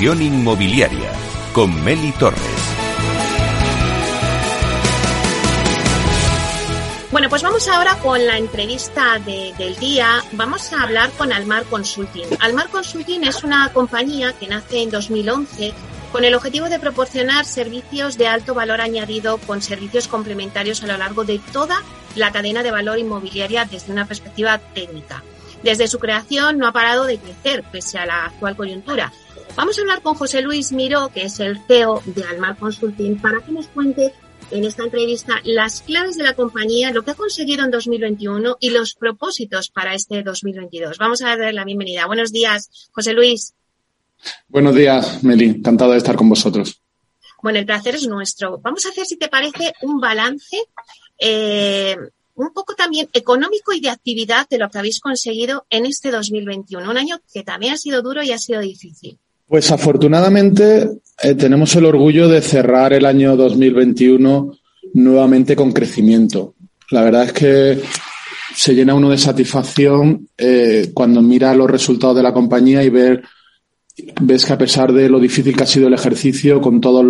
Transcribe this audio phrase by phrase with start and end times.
[0.00, 1.10] Inmobiliaria
[1.52, 2.40] con Meli Torres.
[7.10, 10.22] Bueno, pues vamos ahora con la entrevista del día.
[10.34, 12.26] Vamos a hablar con Almar Consulting.
[12.38, 15.74] Almar Consulting es una compañía que nace en 2011
[16.12, 20.96] con el objetivo de proporcionar servicios de alto valor añadido con servicios complementarios a lo
[20.96, 21.82] largo de toda
[22.14, 25.24] la cadena de valor inmobiliaria desde una perspectiva técnica.
[25.64, 29.12] Desde su creación no ha parado de crecer pese a la actual coyuntura.
[29.56, 33.40] Vamos a hablar con José Luis Miró, que es el CEO de Almar Consulting, para
[33.40, 34.12] que nos cuente
[34.50, 38.70] en esta entrevista las claves de la compañía, lo que ha conseguido en 2021 y
[38.70, 40.98] los propósitos para este 2022.
[40.98, 42.06] Vamos a darle la bienvenida.
[42.06, 43.54] Buenos días, José Luis.
[44.48, 45.46] Buenos días, Meli.
[45.46, 46.80] Encantado de estar con vosotros.
[47.42, 48.58] Bueno, el placer es nuestro.
[48.58, 50.56] Vamos a hacer, si te parece, un balance
[51.18, 51.96] eh,
[52.34, 56.88] un poco también económico y de actividad de lo que habéis conseguido en este 2021,
[56.88, 59.18] un año que también ha sido duro y ha sido difícil.
[59.48, 60.90] Pues afortunadamente
[61.22, 64.52] eh, tenemos el orgullo de cerrar el año 2021
[64.92, 66.54] nuevamente con crecimiento.
[66.90, 67.80] La verdad es que
[68.54, 73.22] se llena uno de satisfacción eh, cuando mira los resultados de la compañía y ver
[74.20, 77.04] ves que a pesar de lo difícil que ha sido el ejercicio, con todas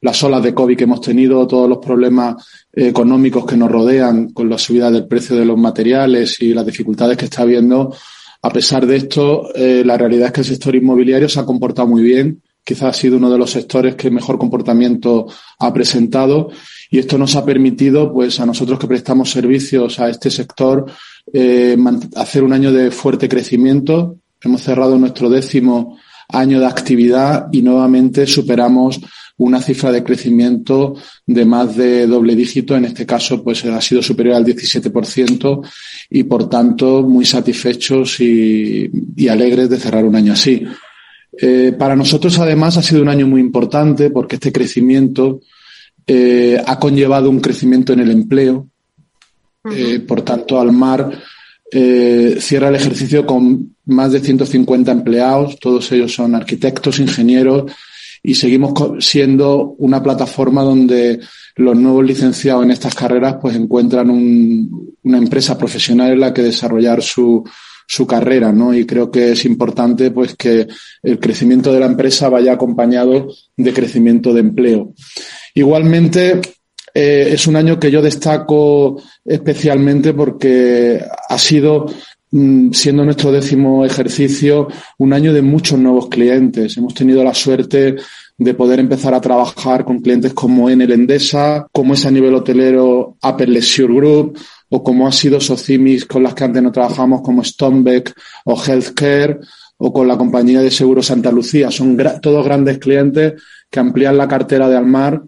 [0.00, 2.36] las olas de COVID que hemos tenido, todos los problemas
[2.72, 7.16] económicos que nos rodean, con la subida del precio de los materiales y las dificultades
[7.16, 7.94] que está habiendo,
[8.42, 11.88] a pesar de esto, eh, la realidad es que el sector inmobiliario se ha comportado
[11.88, 12.42] muy bien.
[12.64, 15.26] Quizás ha sido uno de los sectores que mejor comportamiento
[15.58, 16.50] ha presentado
[16.90, 20.86] y esto nos ha permitido, pues, a nosotros que prestamos servicios a este sector,
[21.32, 21.76] eh,
[22.16, 24.16] hacer un año de fuerte crecimiento.
[24.40, 29.00] Hemos cerrado nuestro décimo año de actividad y nuevamente superamos
[29.38, 30.94] una cifra de crecimiento
[31.26, 32.76] de más de doble dígito.
[32.76, 35.66] En este caso, pues ha sido superior al 17%
[36.10, 38.90] y por tanto muy satisfechos y,
[39.28, 40.64] alegres de cerrar un año así.
[41.40, 45.40] Eh, para nosotros, además, ha sido un año muy importante porque este crecimiento
[46.06, 48.68] eh, ha conllevado un crecimiento en el empleo.
[49.70, 51.10] Eh, por tanto, Almar
[51.70, 57.70] cierra el ejercicio con más de 150 empleados, todos ellos son arquitectos, ingenieros,
[58.22, 61.20] y seguimos siendo una plataforma donde
[61.56, 67.02] los nuevos licenciados en estas carreras pues encuentran una empresa profesional en la que desarrollar
[67.02, 67.44] su,
[67.86, 68.74] su carrera, ¿no?
[68.74, 70.68] Y creo que es importante pues que
[71.02, 74.92] el crecimiento de la empresa vaya acompañado de crecimiento de empleo.
[75.54, 76.40] Igualmente,
[76.94, 81.86] eh, es un año que yo destaco especialmente porque ha sido
[82.30, 84.68] siendo nuestro décimo ejercicio,
[84.98, 86.76] un año de muchos nuevos clientes.
[86.76, 87.96] Hemos tenido la suerte
[88.36, 93.16] de poder empezar a trabajar con clientes como Enel Endesa, como es a nivel hotelero
[93.22, 94.38] Apple Leisure Group,
[94.68, 99.40] o como ha sido Socimis con las que antes no trabajamos como Stonebeck o Healthcare,
[99.78, 101.70] o con la compañía de seguros Santa Lucía.
[101.70, 103.40] Son todos grandes clientes
[103.70, 105.22] que amplían la cartera de Almar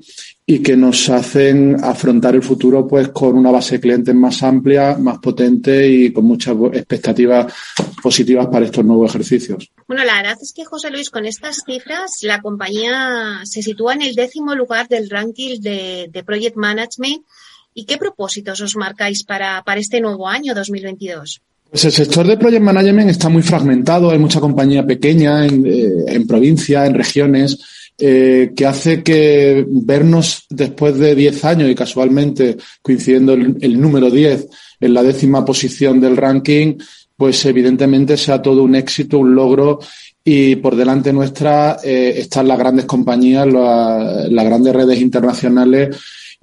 [0.50, 4.96] y que nos hacen afrontar el futuro pues con una base de clientes más amplia,
[4.98, 7.54] más potente y con muchas expectativas
[8.02, 9.70] positivas para estos nuevos ejercicios.
[9.86, 14.02] Bueno, la verdad es que José Luis, con estas cifras, la compañía se sitúa en
[14.02, 17.24] el décimo lugar del ranking de, Project Management.
[17.72, 21.42] ¿Y qué propósitos os marcáis para, para este nuevo año 2022?
[21.70, 25.88] Pues el sector de Project Management está muy fragmentado, hay mucha compañía pequeña en, eh,
[26.08, 27.58] en provincia, en regiones,
[28.02, 34.48] eh, que hace que vernos después de 10 años y casualmente coincidiendo el, número 10
[34.80, 36.78] en la décima posición del ranking,
[37.14, 39.80] pues evidentemente sea todo un éxito, un logro.
[40.24, 45.94] Y por delante nuestra eh, están las grandes compañías, las grandes redes internacionales.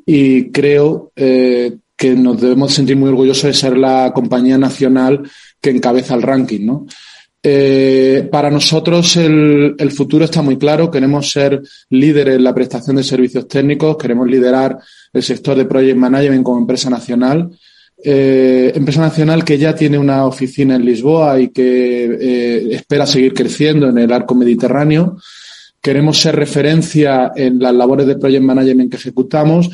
[0.06, 5.24] Y creo eh, que nos debemos sentir muy orgullosos de ser la compañía nacional
[5.60, 6.86] que encabeza el ranking, ¿no?
[7.50, 10.92] Eh, para nosotros el, futuro está muy claro.
[10.92, 14.78] Queremos ser líderes en la prestación de servicios técnicos, queremos liderar
[15.14, 17.50] el sector de Project Management como empresa nacional.
[18.04, 23.34] Eh, empresa nacional que ya tiene una oficina en Lisboa y que eh, espera seguir
[23.34, 25.18] creciendo en el arco mediterráneo.
[25.82, 29.70] Queremos ser referencia en las labores de Project Management que ejecutamos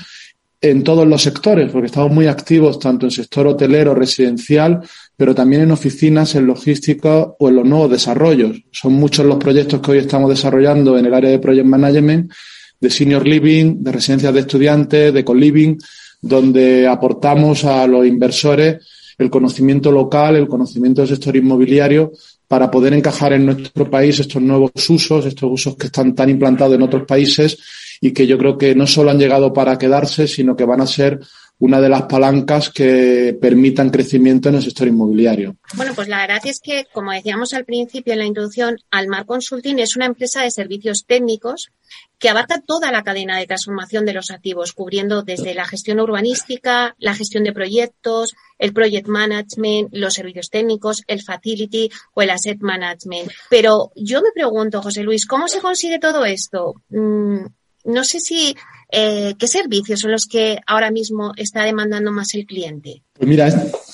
[0.63, 4.79] en todos los sectores, porque estamos muy activos tanto en sector hotelero, residencial,
[5.17, 8.61] pero también en oficinas, en logística o en los nuevos desarrollos.
[8.71, 12.31] Son muchos los proyectos que hoy estamos desarrollando en el área de Project Management,
[12.79, 15.77] de Senior Living, de residencias de estudiantes, de co-living,
[16.21, 18.77] donde aportamos a los inversores
[19.17, 22.13] el conocimiento local, el conocimiento del sector inmobiliario
[22.47, 26.75] para poder encajar en nuestro país estos nuevos usos, estos usos que están tan implantados
[26.75, 27.57] en otros países
[28.03, 30.87] y que yo creo que no solo han llegado para quedarse, sino que van a
[30.87, 31.21] ser
[31.59, 35.55] una de las palancas que permitan crecimiento en el sector inmobiliario.
[35.75, 39.79] Bueno, pues la verdad es que, como decíamos al principio en la introducción, Almar Consulting
[39.79, 41.71] es una empresa de servicios técnicos
[42.19, 46.95] que abarca toda la cadena de transformación de los activos, cubriendo desde la gestión urbanística,
[46.99, 52.59] la gestión de proyectos, el project management, los servicios técnicos, el facility o el asset
[52.59, 53.31] management.
[53.49, 56.73] Pero yo me pregunto, José Luis, ¿cómo se consigue todo esto?
[56.89, 57.45] Mm,
[57.85, 58.55] no sé si
[58.95, 63.01] eh, ¿qué servicios son los que ahora mismo está demandando más el cliente?
[63.13, 63.49] Pues mira,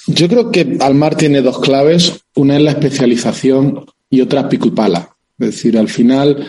[0.07, 2.19] yo creo que Almar tiene dos claves.
[2.35, 5.15] Una es la especialización y otra pico y pala.
[5.39, 6.45] Es decir, al final,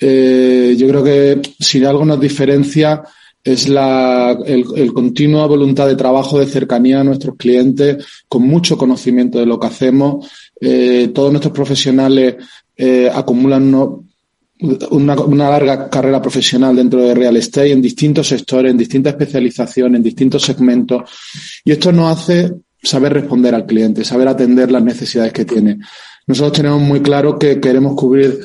[0.00, 3.04] eh, yo creo que si algo nos diferencia
[3.44, 9.38] es la el, continua voluntad de trabajo, de cercanía a nuestros clientes, con mucho conocimiento
[9.38, 10.28] de lo que hacemos.
[10.60, 12.34] Eh, todos nuestros profesionales
[13.14, 14.04] acumulan no,
[14.90, 20.02] una, larga carrera profesional dentro de real estate en distintos sectores, en distintas especializaciones, en
[20.02, 21.02] distintos segmentos.
[21.64, 25.78] Y esto nos hace saber responder al cliente, saber atender las necesidades que tiene.
[26.26, 28.40] Nosotros tenemos muy claro que queremos cubrir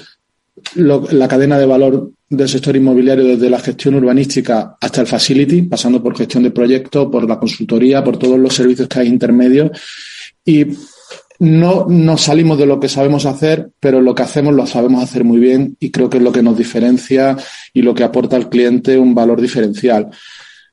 [0.76, 6.04] la cadena de valor del sector inmobiliario desde la gestión urbanística hasta el facility, pasando
[6.04, 9.72] por gestión de proyectos, por la consultoría, por todos los servicios que hay intermedios.
[10.44, 10.66] Y
[11.40, 15.24] no nos salimos de lo que sabemos hacer, pero lo que hacemos lo sabemos hacer
[15.24, 17.38] muy bien y creo que es lo que nos diferencia
[17.74, 20.10] y lo que aporta al cliente un valor diferencial.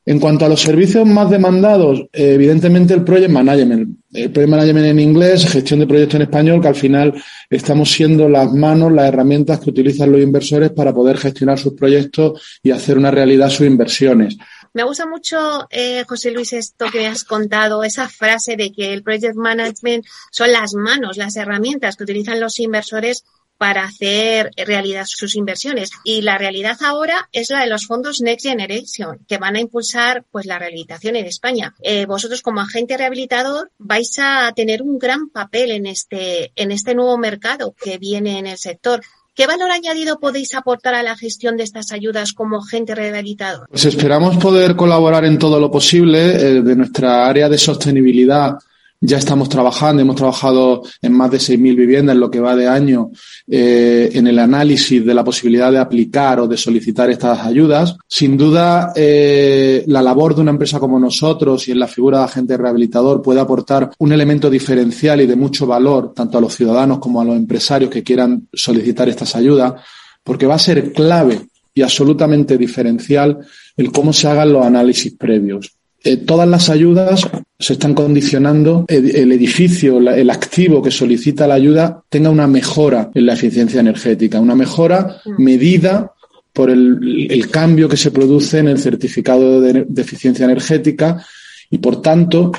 [0.07, 3.97] En cuanto a los servicios más demandados, evidentemente el Project Management.
[4.13, 7.15] El Project Management en inglés, gestión de proyectos en español, que al final
[7.49, 12.61] estamos siendo las manos, las herramientas que utilizan los inversores para poder gestionar sus proyectos
[12.63, 14.37] y hacer una realidad sus inversiones.
[14.75, 19.05] Me gusta mucho, eh, José Luis, esto que has contado, esa frase de que el
[19.05, 23.25] project management son las manos, las herramientas que utilizan los inversores
[23.57, 25.91] para hacer realidad sus inversiones.
[26.03, 30.25] Y la realidad ahora es la de los fondos Next Generation, que van a impulsar
[30.33, 31.77] pues la rehabilitación en España.
[31.81, 36.97] Eh, vosotros como agente rehabilitador vais a tener un gran papel en este, en este
[36.97, 39.03] nuevo mercado que viene en el sector.
[39.35, 43.67] ¿Qué valor añadido podéis aportar a la gestión de estas ayudas como agente rehabilitador?
[43.69, 48.57] Pues esperamos poder colaborar en todo lo posible eh, de nuestra área de sostenibilidad
[49.07, 52.67] ya estamos trabajando, hemos trabajado en más de 6.000 viviendas en lo que va de
[52.67, 53.11] año
[53.47, 57.97] eh, en el análisis de la posibilidad de aplicar o de solicitar estas ayudas.
[58.09, 62.25] Sin duda, eh, la labor de una empresa como nosotros y en la figura de
[62.25, 66.99] agente rehabilitador puede aportar un elemento diferencial y de mucho valor tanto a los ciudadanos
[66.99, 69.75] como a los empresarios que quieran solicitar estas ayudas,
[70.23, 71.43] porque va a ser clave
[71.75, 73.39] y absolutamente diferencial
[73.77, 75.77] el cómo se hagan los análisis previos.
[76.07, 77.27] Eh, todas las ayudas
[77.59, 78.85] se están condicionando.
[78.89, 84.39] El, edificio, el activo que solicita la ayuda tenga una mejora en la eficiencia energética,
[84.39, 86.13] una mejora medida
[86.53, 91.25] por el, cambio que se produce en el certificado de, eficiencia energética
[91.71, 92.53] y, por tanto,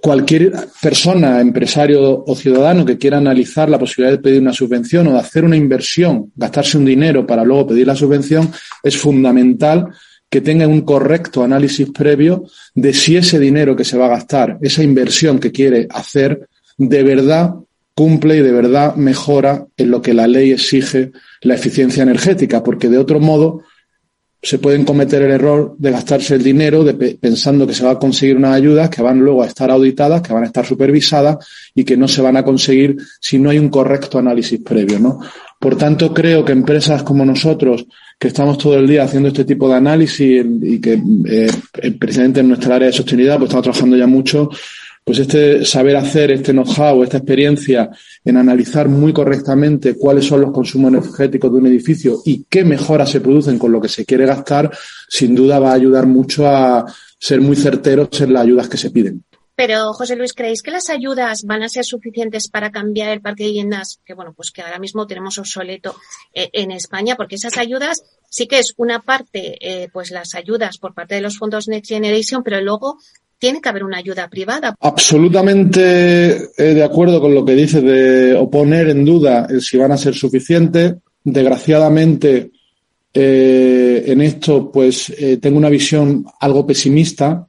[0.00, 5.12] cualquier persona, empresario o ciudadano que quiera analizar la posibilidad de pedir una subvención o
[5.12, 8.50] de hacer una inversión, gastarse un dinero para luego pedir la subvención,
[8.82, 9.88] es fundamental
[10.30, 12.44] que tenga un correcto análisis previo
[12.74, 17.02] de si ese dinero que se va a gastar, esa inversión que quiere hacer, de
[17.02, 17.54] verdad
[17.94, 21.10] cumple y de verdad mejora en lo que la ley exige
[21.42, 23.62] la eficiencia energética, porque de otro modo
[24.42, 26.84] se pueden cometer el error de gastarse el dinero
[27.20, 30.32] pensando que se va a conseguir unas ayudas que van luego a estar auditadas, que
[30.32, 33.68] van a estar supervisadas y que no se van a conseguir si no hay un
[33.68, 35.18] correcto análisis previo, ¿no?
[35.58, 37.86] Por tanto, creo que empresas como nosotros,
[38.20, 41.50] que estamos todo el día haciendo este tipo de análisis y que eh,
[41.80, 44.50] el presidente en nuestra área de sostenibilidad, pues estamos trabajando ya mucho,
[45.02, 47.88] pues este saber hacer, este know-how, esta experiencia
[48.22, 53.08] en analizar muy correctamente cuáles son los consumos energéticos de un edificio y qué mejoras
[53.08, 54.70] se producen con lo que se quiere gastar,
[55.08, 56.84] sin duda va a ayudar mucho a
[57.18, 59.24] ser muy certeros en las ayudas que se piden.
[59.62, 63.42] Pero, José Luis, ¿creéis que las ayudas van a ser suficientes para cambiar el parque
[63.42, 65.96] de viviendas que, bueno, pues que ahora mismo tenemos obsoleto
[66.32, 67.14] eh, en España?
[67.14, 71.20] Porque esas ayudas sí que es una parte, eh, pues las ayudas por parte de
[71.20, 72.96] los fondos Next Generation, pero luego
[73.38, 74.74] tiene que haber una ayuda privada.
[74.80, 79.98] Absolutamente eh, de acuerdo con lo que dice de oponer en duda si van a
[79.98, 80.94] ser suficientes.
[81.22, 82.50] Desgraciadamente,
[83.12, 87.46] en esto, pues tengo una visión algo pesimista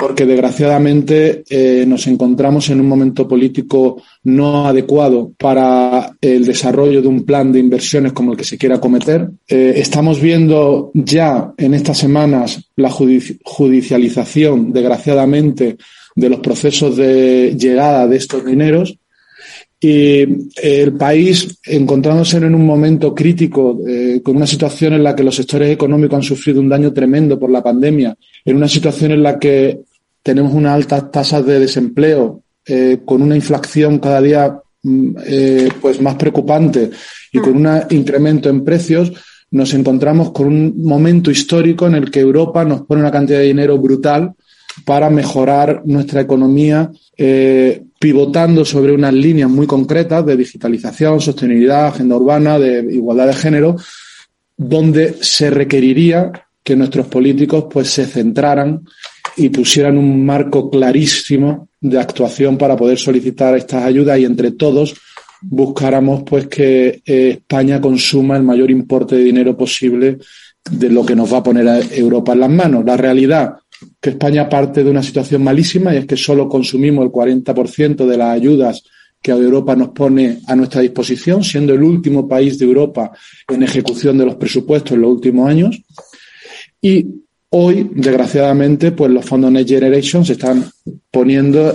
[0.00, 7.08] porque desgraciadamente eh, nos encontramos en un momento político no adecuado para el desarrollo de
[7.08, 9.28] un plan de inversiones como el que se quiera cometer.
[9.46, 15.76] Eh, estamos viendo ya en estas semanas la judicialización, desgraciadamente,
[16.16, 18.96] de los procesos de llegada de estos dineros
[19.78, 20.28] y eh,
[20.62, 23.78] el país, encontrándose en un momento crítico,
[24.22, 27.50] con una situación en la que los sectores económicos han sufrido un daño tremendo por
[27.50, 28.16] la pandemia,
[28.46, 29.89] en una situación en la que
[30.22, 36.00] tenemos unas altas tasas de desempleo, eh, con una inflación cada día mm, eh, pues
[36.00, 36.90] más preocupante
[37.32, 39.12] y con un incremento en precios,
[39.52, 43.46] nos encontramos con un momento histórico en el que Europa nos pone una cantidad de
[43.46, 44.34] dinero brutal
[44.84, 52.16] para mejorar nuestra economía, eh, pivotando sobre unas líneas muy concretas de digitalización, sostenibilidad, agenda
[52.16, 53.76] urbana, de igualdad de género,
[54.56, 56.30] donde se requeriría
[56.62, 58.82] que nuestros políticos pues se centraran
[59.40, 64.94] y pusieran un marco clarísimo de actuación para poder solicitar estas ayudas y entre todos
[65.40, 70.18] buscáramos pues que eh, España consuma el mayor importe de dinero posible
[70.70, 72.84] de lo que nos va a poner a Europa en las manos.
[72.84, 73.54] La realidad
[73.98, 78.16] que España parte de una situación malísima y es que solo consumimos el 40% de
[78.18, 78.82] las ayudas
[79.22, 83.10] que Europa nos pone a nuestra disposición, siendo el último país de Europa
[83.48, 85.82] en ejecución de los presupuestos en los últimos años.
[86.80, 87.06] Y
[87.50, 90.64] hoy, desgraciadamente, pues los fondos Next Generation se están
[91.10, 91.74] poniendo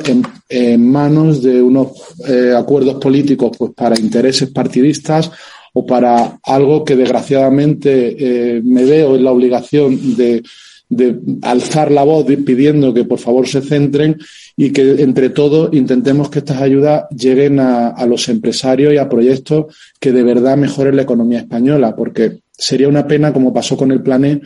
[0.49, 1.91] en, manos de unos
[2.27, 5.31] eh, acuerdos políticos pues para intereses partidistas
[5.73, 10.43] o para algo que desgraciadamente eh, me veo en la obligación de
[11.41, 14.17] alzar la voz pidiendo que por favor se centren
[14.55, 19.75] y que entre todos intentemos que estas ayudas lleguen a, los empresarios y a proyectos
[19.99, 24.01] que de verdad mejoren la economía española, porque sería una pena, como pasó con el
[24.01, 24.41] Plané,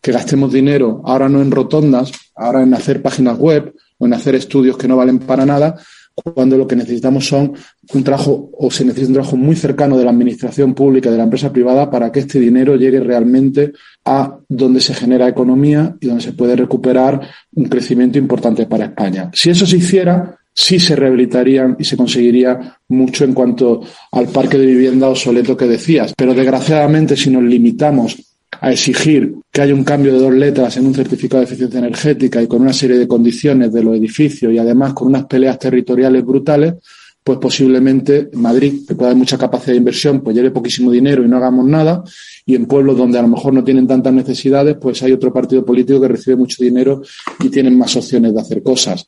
[0.00, 4.34] que gastemos dinero ahora no en rotondas, ahora en hacer páginas web o en hacer
[4.34, 5.76] estudios que no valen para nada,
[6.14, 7.52] cuando lo que necesitamos son
[7.92, 11.24] un trabajo o se necesita un trabajo muy cercano de la administración pública, de la
[11.24, 13.72] empresa privada, para que este dinero llegue realmente
[14.04, 17.20] a donde se genera economía y donde se puede recuperar
[17.54, 19.30] un crecimiento importante para España.
[19.32, 23.80] Si eso se hiciera, sí se rehabilitarían y se conseguiría mucho en cuanto
[24.12, 26.12] al parque de vivienda obsoleto que decías.
[26.16, 28.29] Pero desgraciadamente, si nos limitamos
[28.60, 32.42] a exigir que haya un cambio de dos letras en un certificado de eficiencia energética
[32.42, 36.24] y con una serie de condiciones de los edificios y además con unas peleas territoriales
[36.24, 36.74] brutales,
[37.22, 41.28] pues posiblemente Madrid, que pueda haber mucha capacidad de inversión, pues lleve poquísimo dinero y
[41.28, 42.02] no hagamos nada,
[42.46, 45.64] y en pueblos donde a lo mejor no tienen tantas necesidades, pues hay otro partido
[45.64, 47.02] político que recibe mucho dinero
[47.40, 49.06] y tienen más opciones de hacer cosas.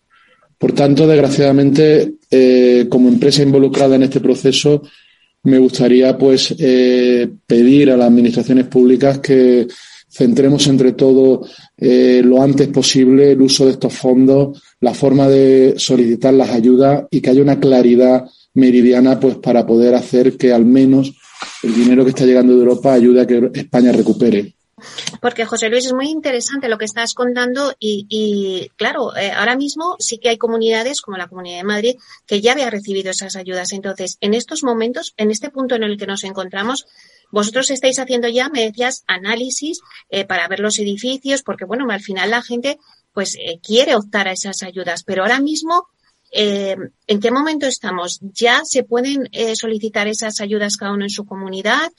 [0.59, 4.83] Por tanto, desgraciadamente, eh, como empresa involucrada en este proceso,
[5.45, 9.67] me gustaría pues eh, pedir a las administraciones públicas que
[10.09, 11.47] centremos entre todo
[11.77, 17.05] eh, lo antes posible el uso de estos fondos, la forma de solicitar las ayudas
[17.11, 21.13] y que haya una claridad meridiana pues para poder hacer que al menos
[21.63, 24.55] el dinero que está llegando de Europa ayude a que España recupere.
[25.21, 29.97] Porque José Luis es muy interesante lo que estás contando y, claro, eh, ahora mismo
[29.99, 31.97] sí que hay comunidades como la Comunidad de Madrid
[32.27, 33.73] que ya había recibido esas ayudas.
[33.73, 36.87] Entonces, en estos momentos, en este punto en el que nos encontramos,
[37.31, 42.01] vosotros estáis haciendo ya, me decías, análisis eh, para ver los edificios, porque bueno, al
[42.01, 42.79] final la gente
[43.13, 45.89] pues eh, quiere optar a esas ayudas, pero ahora mismo
[46.35, 48.19] ¿en qué momento estamos?
[48.23, 51.93] ¿Ya se pueden solicitar esas ayudas cada uno en su comunidad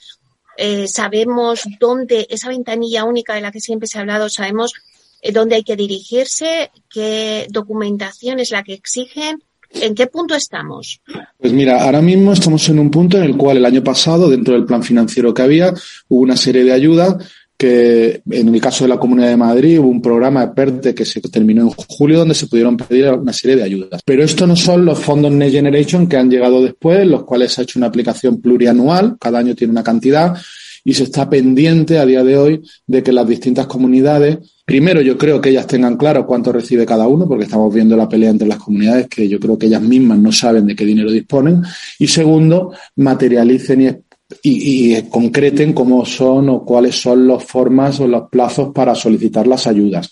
[0.56, 4.72] eh, sabemos dónde, esa ventanilla única de la que siempre se ha hablado, sabemos
[5.20, 9.42] eh, dónde hay que dirigirse, qué documentación es la que exigen.
[9.70, 11.00] ¿En qué punto estamos?
[11.36, 14.54] Pues mira, ahora mismo estamos en un punto en el cual el año pasado, dentro
[14.54, 15.74] del plan financiero que había,
[16.08, 17.16] hubo una serie de ayudas
[17.64, 21.06] que en el caso de la Comunidad de Madrid hubo un programa de PERTE que
[21.06, 24.02] se terminó en julio donde se pudieron pedir una serie de ayudas.
[24.04, 27.62] Pero esto no son los fondos Next Generation que han llegado después, los cuales se
[27.62, 30.36] ha hecho una aplicación plurianual, cada año tiene una cantidad
[30.84, 35.16] y se está pendiente a día de hoy de que las distintas comunidades, primero yo
[35.16, 38.46] creo que ellas tengan claro cuánto recibe cada uno, porque estamos viendo la pelea entre
[38.46, 41.62] las comunidades que yo creo que ellas mismas no saben de qué dinero disponen,
[41.98, 43.86] y segundo, materialicen y
[44.42, 49.66] y, concreten cómo son o cuáles son las formas o los plazos para solicitar las
[49.66, 50.08] ayudas.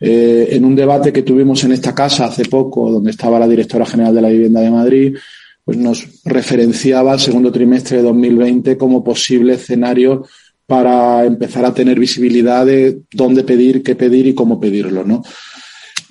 [0.00, 3.84] Eh, en un debate que tuvimos en esta casa hace poco, donde estaba la directora
[3.84, 5.16] general de la Vivienda de Madrid,
[5.64, 10.24] pues nos referenciaba el segundo trimestre de 2020 como posible escenario
[10.66, 15.22] para empezar a tener visibilidad de dónde pedir, qué pedir y cómo pedirlo, ¿no?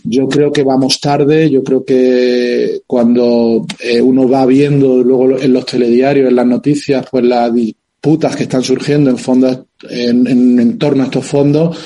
[0.09, 5.51] Yo creo que vamos tarde, yo creo que cuando eh, uno va viendo luego en
[5.51, 10.77] los telediarios, en las noticias, pues las disputas que están surgiendo en fondos, en, en,
[10.77, 11.77] torno a estos fondos,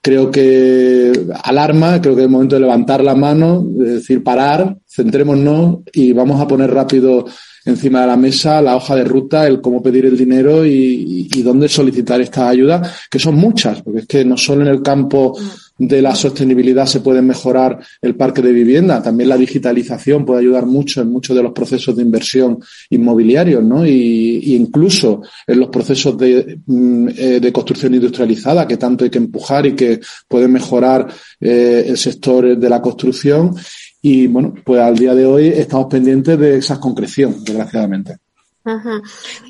[0.00, 4.76] creo que alarma, creo que es el momento de levantar la mano, de decir parar,
[4.86, 7.24] centrémonos y vamos a poner rápido
[7.64, 11.68] encima de la mesa la hoja de ruta, el cómo pedir el dinero y, dónde
[11.68, 15.36] solicitar estas ayudas, que son muchas, porque es que no solo en el campo
[15.78, 20.66] de la sostenibilidad se puede mejorar el parque de vivienda, también la digitalización puede ayudar
[20.66, 22.58] mucho en muchos de los procesos de inversión
[22.90, 23.86] inmobiliarios, ¿no?
[23.86, 29.18] Y, incluso en los procesos de, mm, eh, de, construcción industrializada que tanto hay que
[29.18, 31.08] empujar y que pueden mejorar
[31.40, 33.54] eh, el sector de la construcción
[34.02, 38.18] y bueno, pues al día de hoy estamos pendientes de esa concreción, desgraciadamente.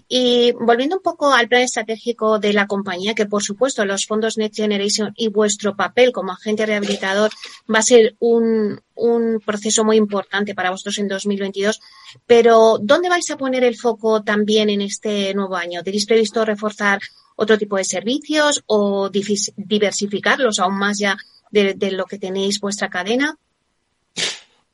[0.08, 4.38] Y volviendo un poco al plan estratégico de la compañía, que por supuesto los fondos
[4.38, 7.30] Next Generation y vuestro papel como agente rehabilitador
[7.72, 11.80] va a ser un, un proceso muy importante para vosotros en 2022,
[12.26, 15.82] pero ¿dónde vais a poner el foco también en este nuevo año?
[15.82, 17.00] ¿Tenéis previsto reforzar
[17.34, 21.16] otro tipo de servicios o diversificarlos aún más ya
[21.50, 23.36] de, de lo que tenéis vuestra cadena?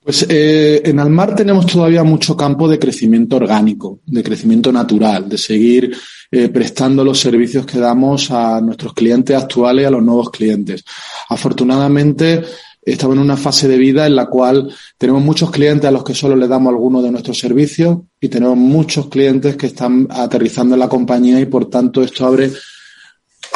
[0.06, 5.36] Pues eh, en Almar tenemos todavía mucho campo de crecimiento orgánico, de crecimiento natural, de
[5.36, 5.96] seguir
[6.30, 10.84] eh, prestando los servicios que damos a nuestros clientes actuales y a los nuevos clientes.
[11.28, 12.40] Afortunadamente,
[12.80, 16.14] estamos en una fase de vida en la cual tenemos muchos clientes a los que
[16.14, 20.80] solo le damos algunos de nuestros servicios y tenemos muchos clientes que están aterrizando en
[20.82, 22.52] la compañía y por tanto esto abre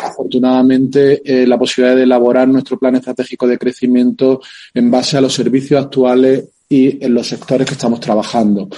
[0.02, 4.40] afortunadamente eh, la posibilidad de elaborar nuestro plan estratégico de crecimiento
[4.75, 8.69] en base a los servicios actuales y en los sectores que estamos trabajando.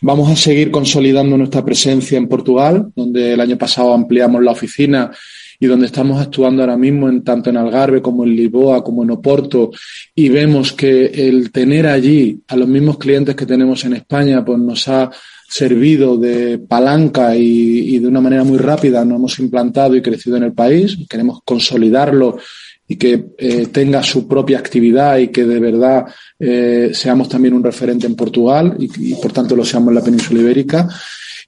[0.00, 5.10] Vamos a seguir consolidando nuestra presencia en Portugal, donde el año pasado ampliamos la oficina
[5.58, 9.10] y donde estamos actuando ahora mismo en tanto en Algarve como en Lisboa como en
[9.12, 9.70] Oporto
[10.14, 14.58] y vemos que el tener allí a los mismos clientes que tenemos en España pues
[14.58, 15.10] nos ha
[15.54, 20.42] servido de palanca y, de una manera muy rápida nos hemos implantado y crecido en
[20.42, 20.98] el país.
[21.08, 22.38] Queremos consolidarlo
[22.88, 26.06] y que eh, tenga su propia actividad y que de verdad
[26.40, 30.40] eh, seamos también un referente en Portugal y, por tanto lo seamos en la península
[30.40, 30.88] ibérica.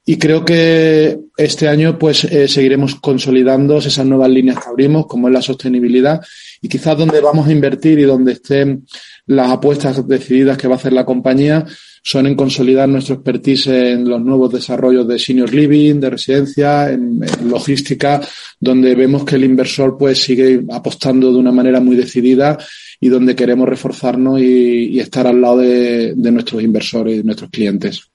[0.04, 5.26] Y creo que este año pues eh, seguiremos consolidando esas nuevas líneas que abrimos, como
[5.26, 6.20] es la sostenibilidad,
[6.62, 8.86] y quizás donde vamos a invertir y donde estén
[9.26, 11.66] las apuestas decididas que va a hacer la compañía
[12.06, 17.18] son en consolidar nuestro expertise en los nuevos desarrollos de senior living, de residencia, en,
[17.50, 18.20] logística,
[18.60, 22.56] donde vemos que el inversor pues sigue apostando de una manera muy decidida
[23.00, 28.08] y donde queremos reforzarnos y, estar al lado de, nuestros inversores y de nuestros clientes.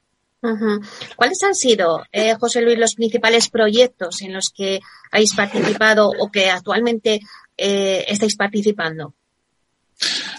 [1.17, 4.79] ¿Cuáles han sido, eh, José Luis, los principales proyectos en los que
[5.11, 7.19] habéis participado o que actualmente
[7.57, 9.15] eh, estáis participando?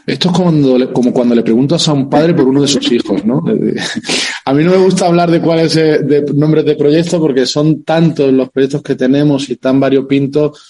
[0.07, 3.25] Esto es como, como cuando le preguntas a un padre por uno de sus hijos,
[3.25, 3.43] ¿no?
[4.45, 7.85] A mí no me gusta hablar de cuáles eh, de nombres de proyectos porque son
[7.85, 10.61] tantos los proyectos que tenemos y tan variopintos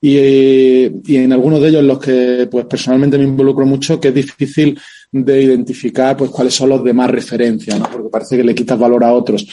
[0.00, 0.16] y,
[1.10, 4.78] y en algunos de ellos los que pues personalmente me involucro mucho que es difícil
[5.10, 7.88] de identificar pues cuáles son los de más referencia, ¿no?
[7.90, 9.46] Porque parece que le quitas valor a otros.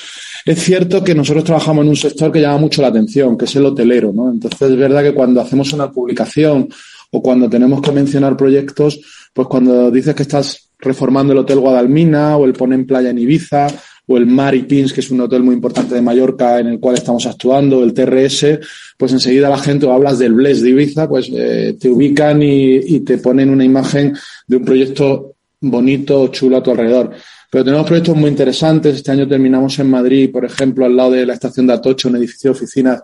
[0.46, 3.56] Es cierto que nosotros trabajamos en un sector que llama mucho la atención, que es
[3.56, 4.30] el hotelero, ¿no?
[4.30, 6.68] Entonces es verdad que cuando hacemos una publicación
[7.16, 9.00] o cuando tenemos que mencionar proyectos,
[9.34, 13.68] pues cuando dices que estás reformando el Hotel Guadalmina o el Ponen Playa en Ibiza
[14.08, 16.96] o el Mari Pins, que es un hotel muy importante de Mallorca en el cual
[16.96, 18.60] estamos actuando, el TRS,
[18.98, 22.78] pues enseguida la gente o hablas del Bless de Ibiza, pues eh, te ubican y,
[22.78, 24.14] y, te ponen una imagen
[24.48, 27.12] de un proyecto bonito, chulo a tu alrededor.
[27.52, 28.96] Pero tenemos proyectos muy interesantes.
[28.96, 32.18] Este año terminamos en Madrid, por ejemplo, al lado de la estación de Atocha, un
[32.18, 33.04] edificio de oficinas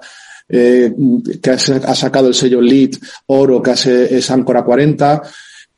[0.50, 0.92] eh,
[1.42, 2.96] que ha, sacado el sello LEED
[3.28, 5.22] Oro, que es Ancora 40.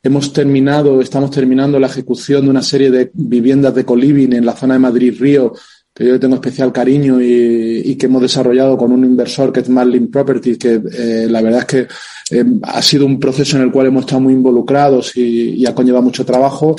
[0.02, 4.56] Hemos terminado, estamos terminando la ejecución de una serie de viviendas de coliving en la
[4.56, 5.52] zona de Madrid-Río,
[5.94, 10.10] que yo tengo especial cariño y, que hemos desarrollado con un inversor que es Marlin
[10.10, 11.86] Properties, que eh, la verdad es que
[12.36, 15.74] eh, ha sido un proceso en el cual hemos estado muy involucrados y, y ha
[15.74, 16.74] conllevado mucho trabajo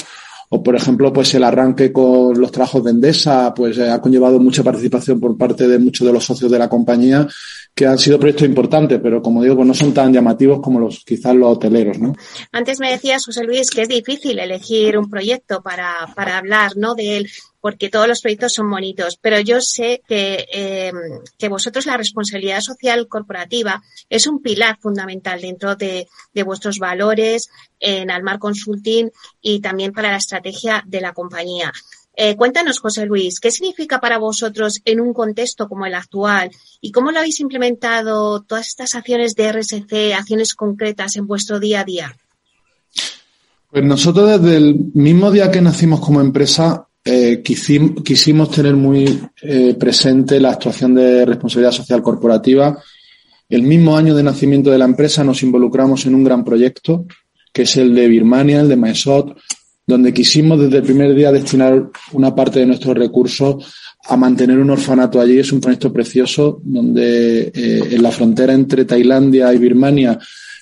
[0.55, 4.63] o por ejemplo pues el arranque con los trabajos de Endesa pues ha conllevado mucha
[4.63, 7.27] participación por parte de muchos de los socios de la compañía
[7.75, 11.03] que han sido proyectos importantes, pero como digo, pues no son tan llamativos como los
[11.03, 12.13] quizás los hoteleros, ¿no?
[12.51, 16.93] Antes me decías, José Luis, que es difícil elegir un proyecto para, para hablar, ¿no?
[16.93, 20.91] De él, porque todos los proyectos son bonitos, pero yo sé que, eh,
[21.37, 27.49] que vosotros la responsabilidad social corporativa es un pilar fundamental dentro de, de vuestros valores
[27.79, 29.09] en Almar Consulting
[29.41, 31.71] y también para la estrategia de la compañía.
[32.15, 36.91] Eh, cuéntanos, José Luis, ¿qué significa para vosotros en un contexto como el actual y
[36.91, 41.83] cómo lo habéis implementado todas estas acciones de RSC, acciones concretas en vuestro día a
[41.83, 42.15] día?
[43.71, 49.73] Pues nosotros desde el mismo día que nacimos como empresa eh, quisimos, tener muy eh,
[49.73, 52.77] presente la actuación de responsabilidad social corporativa.
[53.49, 57.05] El mismo año de nacimiento de la empresa nos involucramos en un gran proyecto,
[57.51, 59.35] que es el de Birmania, el de Maesot,
[59.85, 63.65] donde quisimos desde el primer día destinar una parte de nuestros recursos
[64.05, 65.39] a mantener un orfanato allí.
[65.39, 70.17] Es un proyecto precioso donde eh, en la frontera entre Tailandia y Birmania,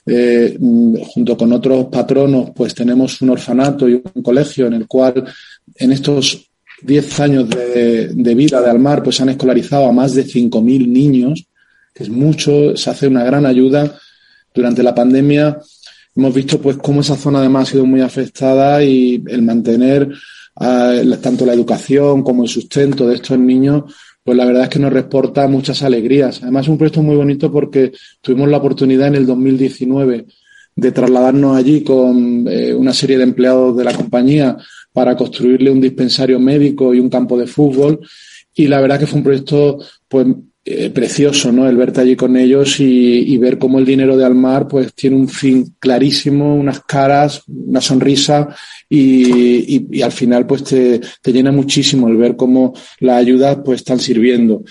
[0.05, 5.23] eh, junto con otros patronos, pues tenemos un orfanato y un colegio en el cual
[5.75, 6.49] en estos
[6.81, 11.45] 10 años de, de vida de Almar pues han escolarizado a más de 5.000 niños,
[11.93, 13.97] que es mucho, se hace una gran ayuda.
[14.53, 15.59] Durante la pandemia
[16.15, 20.09] hemos visto pues cómo esa zona además ha sido muy afectada y el mantener
[21.21, 23.83] tanto la educación como el sustento de estos niños,
[24.23, 26.41] pues la verdad es que nos reporta muchas alegrías.
[26.43, 30.25] Además, es un proyecto muy bonito porque tuvimos la oportunidad en el 2019
[30.75, 34.57] de trasladarnos allí con eh, una serie de empleados de la compañía
[34.93, 37.99] para construirle un dispensario médico y un campo de fútbol.
[38.53, 40.27] Y la verdad que fue un proyecto pues
[40.63, 41.67] eh, precioso, ¿no?
[41.67, 45.27] El verte allí con ellos y, ver cómo el dinero de Almar, pues tiene un
[45.27, 48.55] fin clarísimo, unas caras, una sonrisa
[48.87, 53.81] y, y, al final, pues te, te, llena muchísimo el ver cómo las ayudas, pues
[53.81, 54.63] están sirviendo.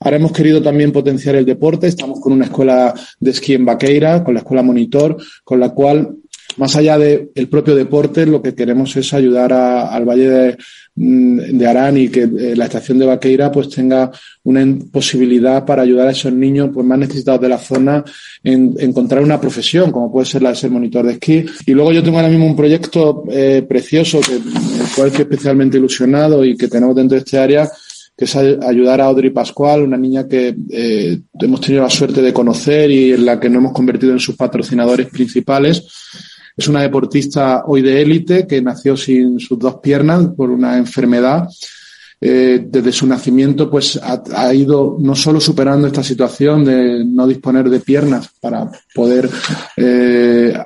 [0.00, 1.86] Ahora hemos querido también potenciar el deporte.
[1.86, 6.16] Estamos con una escuela de esquí en Vaqueira, con la escuela Monitor, con la cual
[6.56, 10.56] más allá del propio deporte, lo que queremos es ayudar al Valle de,
[10.94, 14.10] mm, de, Arán y que eh, la estación de Vaqueira pues tenga
[14.44, 18.02] una posibilidad para ayudar a esos niños pues más necesitados de la zona
[18.42, 21.44] en, encontrar una profesión, como puede ser la de ser monitor de esquí.
[21.66, 24.42] Y luego yo tengo ahora mismo un proyecto eh, precioso, que, el
[24.94, 27.68] cual estoy especialmente ilusionado y que tenemos dentro de este área,
[28.16, 32.32] que es ayudar a Audrey Pascual, una niña que eh, hemos tenido la suerte de
[32.32, 35.84] conocer y en la que nos hemos convertido en sus patrocinadores principales
[36.56, 41.48] es una deportista hoy de élite que nació sin sus dos piernas por una enfermedad.
[42.18, 47.68] Eh, desde su nacimiento, pues ha, ido no solo superando esta situación de no disponer
[47.68, 49.28] de piernas para poder
[49.76, 50.58] eh,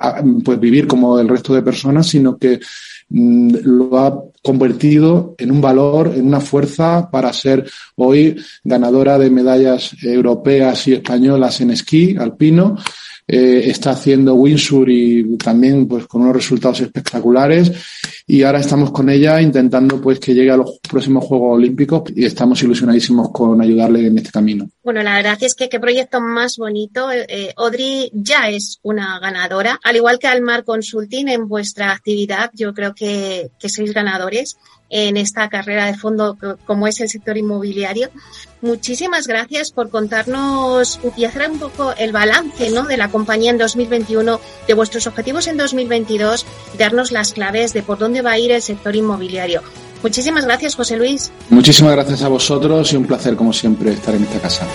[0.45, 2.61] pues vivir como el resto de personas, sino que
[3.09, 9.29] mm, lo ha convertido en un valor, en una fuerza para ser hoy ganadora de
[9.29, 12.77] medallas europeas y españolas en esquí alpino
[13.33, 17.71] eh, está haciendo Windsor y también pues con unos resultados espectaculares
[18.27, 22.25] y ahora estamos con ella intentando pues que llegue a los próximos Juegos Olímpicos y
[22.25, 24.69] estamos ilusionadísimos con ayudarle en este camino.
[24.83, 27.09] Bueno, la verdad es que qué proyecto más bonito.
[27.09, 32.51] Eh, eh Audrey ya es una ganadora, al igual que Almar Consulting en vuestra actividad,
[32.53, 34.57] yo creo que, que sois ganadores
[34.91, 38.09] en esta carrera de fondo como es el sector inmobiliario.
[38.61, 42.83] Muchísimas gracias por contarnos y hacer un poco el balance ¿no?
[42.83, 46.45] de la compañía en 2021, de vuestros objetivos en 2022,
[46.77, 49.63] darnos las claves de por dónde va a ir el sector inmobiliario.
[50.03, 51.31] Muchísimas gracias, José Luis.
[51.49, 54.67] Muchísimas gracias a vosotros y un placer, como siempre, estar en esta casa.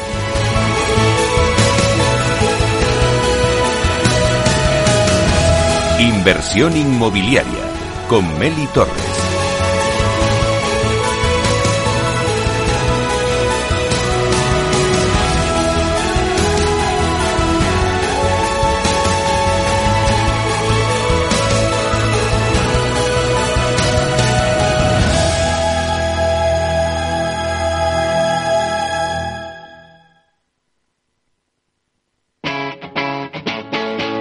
[6.01, 7.65] Inversión inmobiliaria
[8.09, 9.26] con Meli Torres.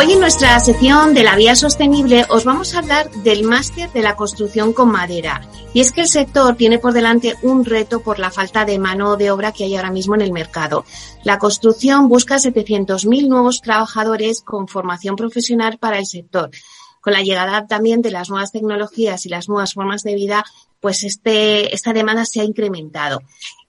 [0.00, 4.00] Hoy en nuestra sección de la vía sostenible os vamos a hablar del máster de
[4.00, 5.42] la construcción con madera.
[5.74, 9.18] Y es que el sector tiene por delante un reto por la falta de mano
[9.18, 10.86] de obra que hay ahora mismo en el mercado.
[11.22, 16.48] La construcción busca 700.000 nuevos trabajadores con formación profesional para el sector.
[17.02, 20.46] Con la llegada también de las nuevas tecnologías y las nuevas formas de vida,
[20.80, 23.20] pues este, esta demanda se ha incrementado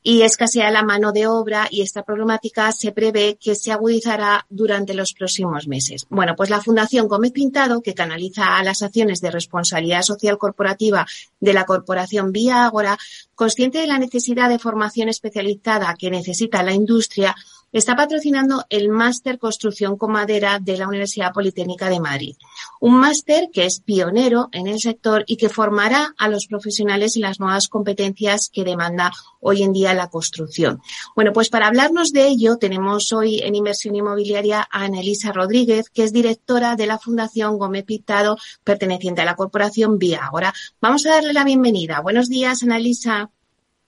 [0.03, 4.93] y escasea la mano de obra y esta problemática se prevé que se agudizará durante
[4.93, 6.05] los próximos meses.
[6.09, 11.05] Bueno, pues la Fundación Gómez Pintado, que canaliza las acciones de responsabilidad social corporativa
[11.39, 12.97] de la corporación Vía Ágora,
[13.35, 17.35] consciente de la necesidad de formación especializada que necesita la industria,
[17.71, 22.35] está patrocinando el Máster Construcción con Madera de la Universidad Politécnica de Madrid.
[22.79, 27.23] Un máster que es pionero en el sector y que formará a los profesionales en
[27.23, 30.81] las nuevas competencias que demanda hoy en día la construcción.
[31.15, 36.03] Bueno, pues para hablarnos de ello tenemos hoy en Inversión Inmobiliaria a Anelisa Rodríguez, que
[36.03, 40.25] es directora de la Fundación Gómez Pitado, perteneciente a la corporación Vía.
[40.25, 42.01] Ahora vamos a darle la bienvenida.
[42.01, 43.29] Buenos días, Anelisa.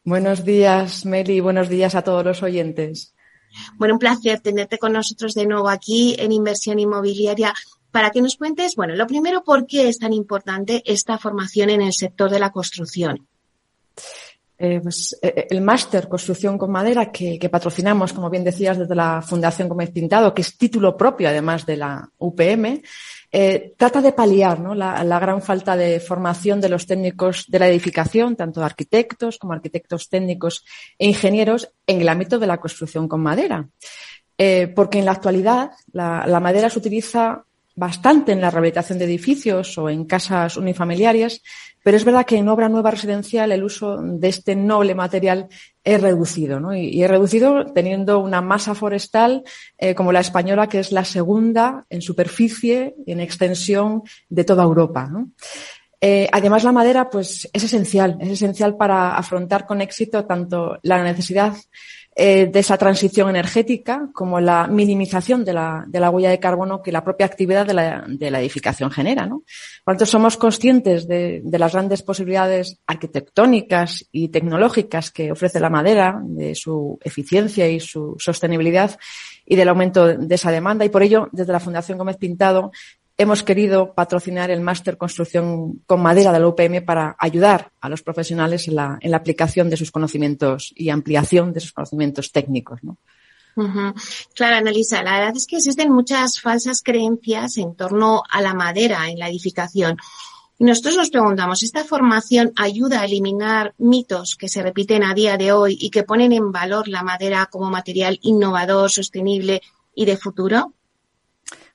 [0.06, 1.40] Buenos días, Meli.
[1.40, 3.14] Buenos días a todos los oyentes.
[3.78, 7.54] Bueno, un placer tenerte con nosotros de nuevo aquí en Inversión Inmobiliaria
[7.92, 11.82] para que nos cuentes, bueno, lo primero, ¿por qué es tan importante esta formación en
[11.82, 13.28] el sector de la construcción?
[14.58, 19.22] Eh, pues, eh, el máster Construcción con Madera que, patrocinamos, como bien decías, desde la
[19.22, 22.82] Fundación Gómez Pintado, que es título propio además de la UPM,
[23.34, 27.68] eh, trata de paliar la, la, gran falta de formación de los técnicos de la
[27.68, 30.64] edificación, tanto arquitectos como arquitectos técnicos
[30.98, 33.68] e ingenieros, en el ámbito de la construcción con madera.
[34.76, 37.44] porque en la actualidad la madera se utiliza
[37.76, 41.42] bastante en la rehabilitación de edificios o en casas unifamiliares,
[41.84, 45.48] pero es verdad que en obra nueva residencial el uso de este noble material
[45.84, 46.74] es reducido, ¿no?
[46.74, 49.44] Y, es reducido teniendo una masa forestal
[49.78, 54.64] eh, como la española, que es la segunda en superficie y en extensión de toda
[54.64, 55.10] Europa,
[56.06, 61.02] eh, además, la madera, pues, es esencial, es esencial para afrontar con éxito tanto la
[61.02, 61.54] necesidad
[62.16, 66.82] eh, de esa transición energética como la minimización de la, de la, huella de carbono
[66.82, 69.26] que la propia actividad de la, de la edificación genera.
[69.26, 69.44] ¿no?
[69.84, 75.72] Por tanto, somos conscientes de, de, las grandes posibilidades arquitectónicas y tecnológicas que ofrece la
[75.72, 78.98] madera, de su eficiencia y su sostenibilidad
[79.46, 80.86] y del aumento de esa demanda.
[80.86, 82.72] Y por ello, desde la Fundación Gómez Pintado,
[83.18, 88.02] hemos querido patrocinar el máster construcción con madera de la UPM para ayudar a los
[88.02, 92.80] profesionales en la, aplicación de sus conocimientos y ampliación de sus conocimientos técnicos.
[92.84, 92.98] ¿no?
[94.34, 99.10] Claro, Analisa, la verdad es que existen muchas falsas creencias en torno a la madera
[99.10, 99.98] en la edificación.
[100.58, 105.38] Y nosotros nos preguntamos, ¿esta formación ayuda a eliminar mitos que se repiten a día
[105.38, 109.62] de hoy y que ponen en valor la madera como material innovador, sostenible
[109.96, 110.74] y de futuro?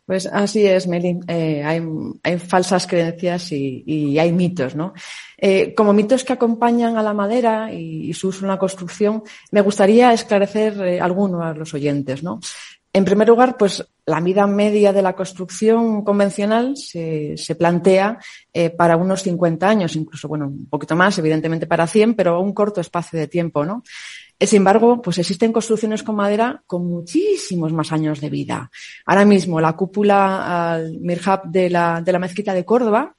[0.08, 1.20] Pues así es, Meli.
[1.28, 4.94] Eh, hay, falsas creencias y, hay mitos, ¿no?
[5.36, 9.60] Eh, como mitos que acompañan a la madera y, su uso en la construcción, me
[9.60, 12.40] gustaría esclarecer eh, algunos a los oyentes, ¿no?
[12.90, 18.18] En primer lugar, pues la vida media de la construcción convencional se, plantea
[18.78, 22.80] para unos 50 años, incluso, bueno, un poquito más, evidentemente para 100, pero un corto
[22.80, 23.82] espacio de tiempo, ¿no?
[24.40, 28.70] Sin embargo, pues existen construcciones con madera con muchísimos más años de vida.
[29.06, 33.16] Ahora mismo, la cúpula al Mirhab de la, de la mezquita de Córdoba,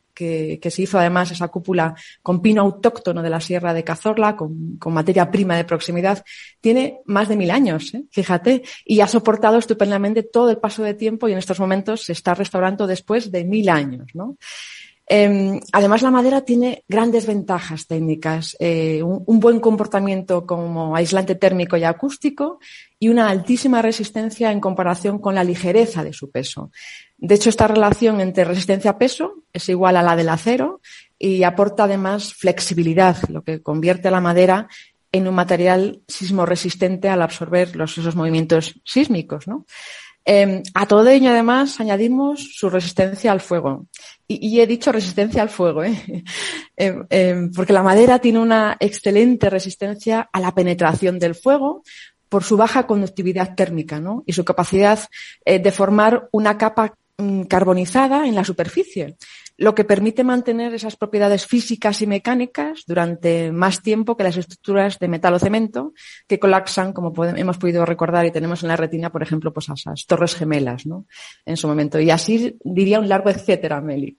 [0.59, 4.77] que, se hizo además esa cúpula con pino autóctono de la Sierra de Cazorla, con,
[4.87, 6.23] materia prima de proximidad,
[6.59, 8.03] tiene más de mil años, ¿eh?
[8.11, 12.11] fíjate, y ha soportado estupendamente todo el paso de tiempo y en estos momentos se
[12.11, 14.37] está restaurando después de mil años, ¿no?
[15.11, 21.75] Em, además, la madera tiene grandes ventajas técnicas, eh, un, buen comportamiento como aislante térmico
[21.77, 22.59] y acústico
[22.99, 26.71] y una altísima resistencia en comparación con la ligereza de su peso.
[27.17, 30.79] De hecho, esta relación entre resistencia-peso es igual a la del acero
[31.17, 34.67] y aporta además flexibilidad, lo que convierte a la madera
[35.11, 39.47] en un material sismo resistente al absorber los, esos movimientos sísmicos.
[39.47, 39.65] ¿no?
[40.31, 43.87] Em, a todo ello, además, añadimos su resistencia al fuego.
[44.27, 45.95] Y, he dicho resistencia al fuego, ¿eh?
[46.77, 51.81] Em, em, porque la madera tiene una excelente resistencia a la penetración del fuego
[52.29, 54.23] por su baja conductividad térmica ¿no?
[54.27, 54.99] y su capacidad
[55.43, 59.17] eh, de formar una capa mm, carbonizada en la superficie.
[59.59, 64.97] Lo que permite mantener esas propiedades físicas y mecánicas durante más tiempo que las estructuras
[64.99, 65.93] de metal o cemento
[66.27, 70.05] que colapsan, como hemos podido recordar y tenemos en la retina, por ejemplo, pues esas
[70.05, 71.05] torres gemelas, ¿no?
[71.45, 71.99] En su momento.
[71.99, 74.17] Y así diría un largo etcétera, Meli.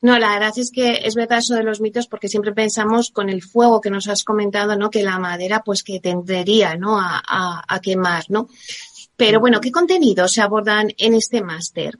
[0.00, 3.28] No, la verdad es que es verdad eso de los mitos porque siempre pensamos con
[3.30, 4.90] el fuego que nos has comentado, ¿no?
[4.90, 6.98] Que la madera pues que tendría, ¿no?
[6.98, 8.48] A, a quemar, ¿no?
[9.16, 11.96] Pero bueno, ¿qué contenidos se abordan en este máster?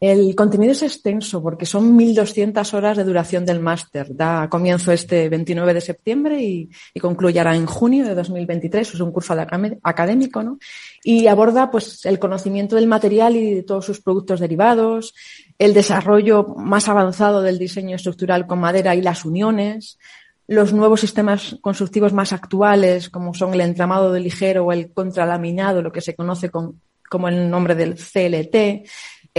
[0.00, 4.14] El contenido es extenso porque son 1.200 horas de duración del máster.
[4.14, 6.68] Da comienzo este 29 de septiembre y,
[7.00, 8.94] concluyará en junio de 2023.
[8.94, 9.34] Es un curso
[9.82, 10.58] académico, ¿no?
[11.02, 15.14] Y aborda, pues, el conocimiento del material y de todos sus productos derivados,
[15.58, 19.98] el desarrollo más avanzado del diseño estructural con madera y las uniones,
[20.46, 25.80] los nuevos sistemas constructivos más actuales, como son el entramado de ligero o el contralaminado,
[25.80, 28.86] lo que se conoce como el nombre del CLT,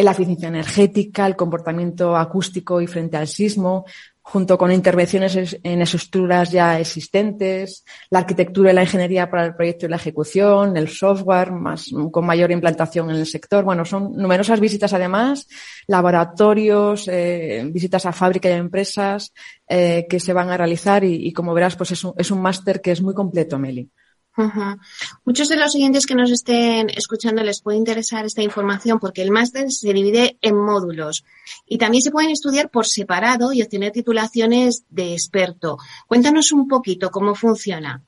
[0.03, 3.85] la eficiencia energética, el comportamiento acústico y frente al sismo,
[4.27, 9.85] junto con intervenciones en estructuras ya existentes, la arquitectura y la ingeniería para el proyecto
[9.85, 13.63] y la ejecución, el software más, con mayor implantación en el sector.
[13.63, 15.47] Bueno, son numerosas visitas además,
[15.85, 19.31] laboratorios, eh, visitas a fábrica y a empresas
[19.67, 22.81] eh, que se van a realizar y, como verás, pues es un, es un máster
[22.81, 23.91] que es muy completo, Meli.
[25.23, 29.31] Muchos de los siguientes que nos estén escuchando les puede interesar esta información porque el
[29.31, 31.23] máster se divide en módulos
[31.65, 35.77] y también se pueden estudiar por separado y obtener titulaciones de experto.
[36.07, 38.03] Cuéntanos un poquito cómo funciona.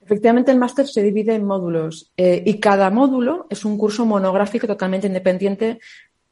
[0.00, 4.66] Efectivamente, el máster se divide en módulos eh, y cada módulo es un curso monográfico
[4.66, 5.80] totalmente independiente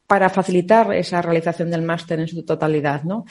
[0.05, 3.03] para facilitar esa realización del máster en su totalidad.
[3.03, 3.25] ¿no?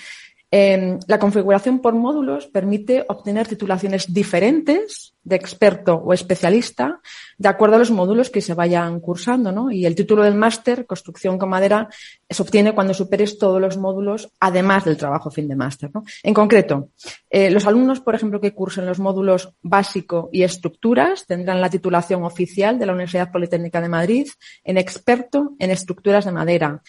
[0.54, 7.00] Em, la configuración por módulos permite obtener titulaciones diferentes de experto o especialista
[7.38, 9.70] de acuerdo a los módulos que se vayan cursando, ¿no?
[9.70, 11.88] Y el título del máster, construcción con madera,
[12.28, 16.04] se obtiene cuando superes todos los módulos, además del trabajo fin de máster, ¿no?
[16.22, 16.90] En concreto,
[17.30, 22.24] eh, los alumnos, por ejemplo, que cursen los módulos básico y estructuras tendrán la titulación
[22.24, 24.28] oficial de la Universidad Politécnica de Madrid
[24.64, 26.82] en experto en estructuras de madera,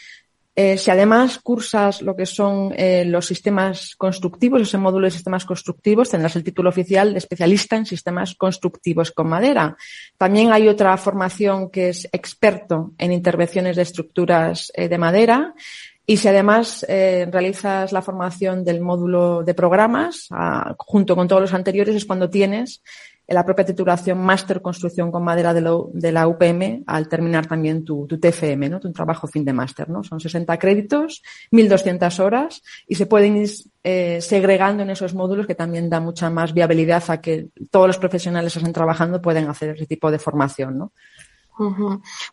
[0.55, 5.45] eh, si además cursas lo que son eh, los sistemas constructivos, ese módulo de sistemas
[5.45, 9.75] constructivos, tendrás el título oficial de especialista en sistemas constructivos con madera.
[10.17, 15.55] También hay otra formación que es experto en intervenciones de estructuras eh, de madera.
[16.05, 21.53] Y si además realizas la formación del módulo de programas, ah, junto con todos los
[21.53, 22.81] anteriores, es cuando tienes
[23.25, 28.07] en la propia titulación Máster Construcción con Madera de, la UPM al terminar también tu,
[28.07, 28.79] TFM, ¿no?
[28.79, 29.89] tu trabajo fin de máster.
[29.89, 30.03] ¿no?
[30.03, 33.49] Son 60 créditos, 1.200 horas y se pueden ir
[33.83, 37.97] eh, segregando en esos módulos que también da mucha más viabilidad a que todos los
[37.97, 40.77] profesionales que estén trabajando pueden hacer ese tipo de formación.
[40.77, 40.91] ¿no?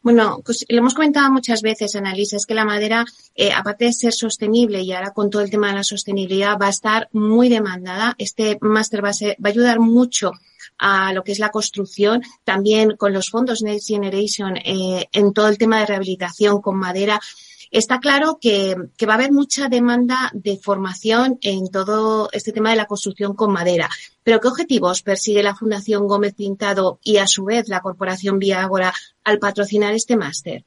[0.03, 3.93] Bueno, pues lo hemos comentado muchas veces, Annalisa, es que la madera, eh, aparte de
[3.93, 7.49] ser sostenible y ahora con todo el tema de la sostenibilidad, va a estar muy
[7.49, 8.15] demandada.
[8.19, 10.33] Este máster va, va a ayudar mucho
[10.81, 15.49] a lo que es la construcción, también con los fondos Next Generation eh, en todo
[15.49, 17.21] el tema de rehabilitación con madera.
[17.71, 22.71] Está claro que, que, va a haber mucha demanda de formación en todo este tema
[22.71, 23.89] de la construcción con madera.
[24.25, 28.63] Pero ¿qué objetivos persigue la Fundación Gómez Pintado y a su vez la Corporación Vía
[28.63, 30.65] Ágora al patrocinar este máster?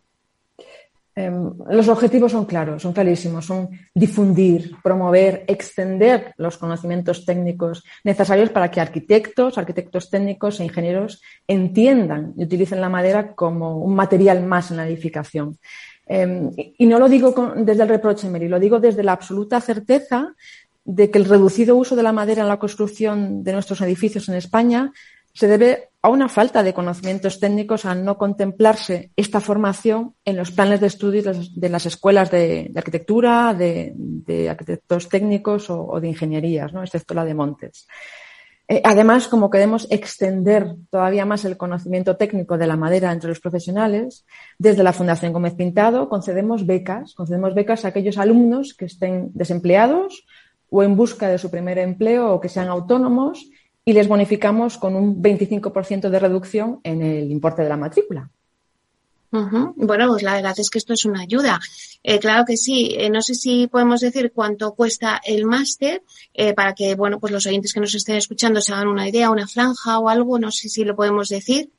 [1.15, 8.49] Em, los objetivos son claros, son clarísimos, son difundir, promover, extender los conocimientos técnicos necesarios
[8.49, 14.43] para que arquitectos, arquitectos técnicos e ingenieros entiendan y utilicen la madera como un material
[14.43, 15.60] más en la edificación.
[16.08, 20.34] Em, y no lo digo desde el reproche, Mary, lo digo desde la absoluta certeza
[20.84, 24.36] de que el reducido uso de la madera en la construcción de nuestros edificios en
[24.36, 24.91] España
[25.34, 30.52] se debe a una falta de conocimientos técnicos al no contemplarse esta formación en los
[30.52, 36.84] planes de estudios de las escuelas de, arquitectura, de, arquitectos técnicos o, de ingenierías, ¿no?
[36.84, 37.88] excepto la de Montes.
[38.67, 43.40] Eh, además, como queremos extender todavía más el conocimiento técnico de la madera entre los
[43.40, 44.25] profesionales,
[44.58, 50.25] desde la Fundación Gómez Pintado concedemos becas, concedemos becas a aquellos alumnos que estén desempleados
[50.69, 53.50] o en busca de su primer empleo o que sean autónomos
[53.86, 58.29] y les bonificamos con un 25% de reducción en el importe de la matrícula.
[59.75, 61.60] Bueno, pues la verdad es que esto es una ayuda.
[62.04, 62.96] Eh, claro que sí.
[63.00, 66.04] Eh, no sé si podemos decir cuánto cuesta el máster
[66.36, 69.31] eh, para que, bueno, pues los oyentes que nos estén escuchando se hagan una idea,
[69.31, 70.38] una franja o algo.
[70.38, 71.71] No sé si lo podemos decir.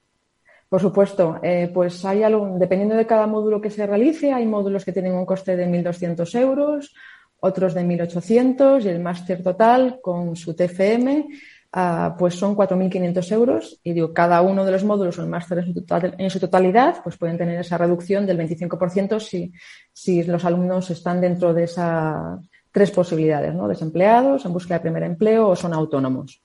[0.68, 1.40] Por supuesto,
[1.72, 5.24] pues hay algo, dependiendo de cada módulo que se realice, hay módulos que tienen un
[5.24, 6.92] coste de 1.200 euros,
[7.38, 11.28] otros de 1.800 y el máster total con su TFM
[11.74, 15.58] ah, pues son 4.500 euros y digo, cada uno de los módulos o el máster
[15.58, 19.52] en su, totalidad pues pueden tener esa reducción del 25% si,
[19.92, 22.38] si los alumnos están dentro de esas
[22.70, 23.68] tres posibilidades, ¿no?
[23.68, 26.40] Desempleados, en búsqueda de primer empleo o son autónomos.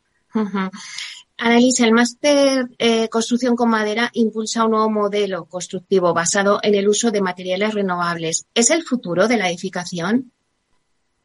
[1.37, 6.89] Analisa, el máster eh, Construcción con Madera impulsa un nuevo modelo constructivo basado en el
[6.89, 8.45] uso de materiales renovables.
[8.53, 10.31] ¿Es el futuro de la edificación?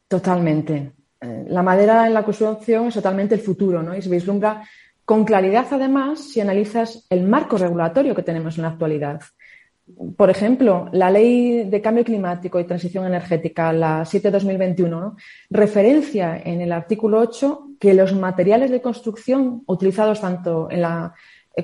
[0.06, 0.92] Totalmente.
[1.24, 3.96] Eh, la madera en la construcción es totalmente el futuro, ¿no?
[3.96, 4.62] Y se vislumbra
[5.04, 9.20] con claridad, además, si analizas el marco regulatorio que tenemos en la actualidad.
[10.16, 15.14] Por ejemplo, la Ley de Cambio Climático y Transición Energética, la 7-2021,
[15.50, 21.14] referencia en el artículo 8 que los materiales de construcción utilizados tanto en la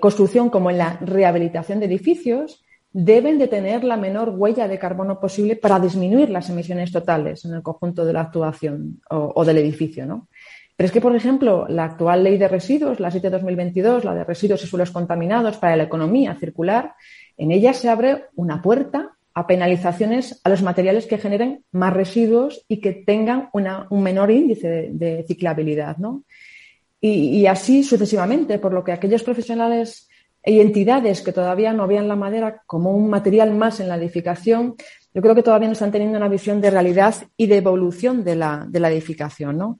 [0.00, 5.20] construcción como en la rehabilitación de edificios deben de tener la menor huella de carbono
[5.20, 10.06] posible para disminuir las emisiones totales en el conjunto de la actuación o, del edificio.
[10.06, 10.28] ¿no?
[10.76, 14.64] Pero es que, por ejemplo, la actual ley de residuos, la 7-2022, la de residuos
[14.64, 16.94] y suelos contaminados para la economía circular,
[17.36, 22.64] en ella se abre una puerta a penalizaciones a los materiales que generen más residuos
[22.66, 25.96] y que tengan un menor índice de, ciclabilidad.
[25.98, 26.24] ¿no?
[27.00, 30.09] Y, así sucesivamente, por lo que aquellos profesionales
[30.44, 34.76] y entidades que todavía no vean la madera como un material más en la edificación,
[35.12, 38.36] yo creo que todavía no están teniendo una visión de realidad y de evolución de
[38.36, 39.58] la, de la edificación.
[39.58, 39.78] ¿no?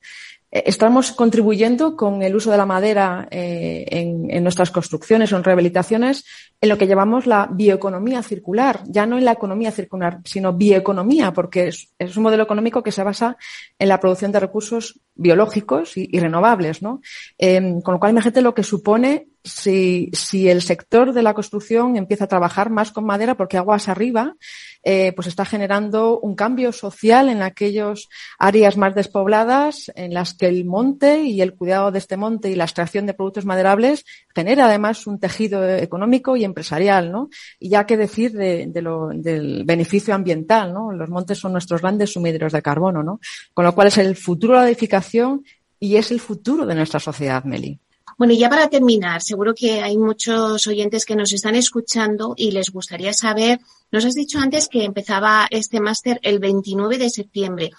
[0.51, 5.45] Eh, estamos contribuyendo con el uso de la madera eh, en, nuestras construcciones o en
[5.45, 6.25] rehabilitaciones
[6.61, 11.33] en lo que llamamos la bioeconomía circular, ya no en la economía circular, sino bioeconomía,
[11.33, 13.37] porque es, un modelo económico que se basa
[13.79, 17.01] en la producción de recursos biológicos y, renovables, ¿no?
[17.39, 21.97] Em, con lo cual, imagínate lo que supone si, si el sector de la construcción
[21.97, 24.37] empieza a trabajar más con madera, porque aguas arriba,
[24.83, 30.47] eh, pues está generando un cambio social en aquellas áreas más despobladas en las que
[30.47, 34.67] el monte y el cuidado de este monte y la extracción de productos maderables genera
[34.67, 37.29] además un tejido económico y empresarial, ¿no?
[37.59, 40.93] Y ya que decir de, lo, del beneficio ambiental, ¿no?
[40.93, 43.21] Los montes son nuestros grandes sumideros de carbono, ¿no?
[43.53, 45.45] Con lo cual es el futuro de la edificación
[45.79, 47.81] y es el futuro de nuestra sociedad, Meli.
[48.21, 52.69] Bueno, ya para terminar, seguro que hay muchos oyentes que nos están escuchando y les
[52.69, 53.61] gustaría saber,
[53.91, 57.71] nos has dicho antes que empezaba este máster el 29 de septiembre,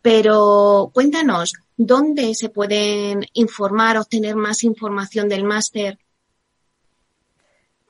[0.00, 5.98] pero cuéntanos, ¿dónde se pueden informar, obtener más información del máster?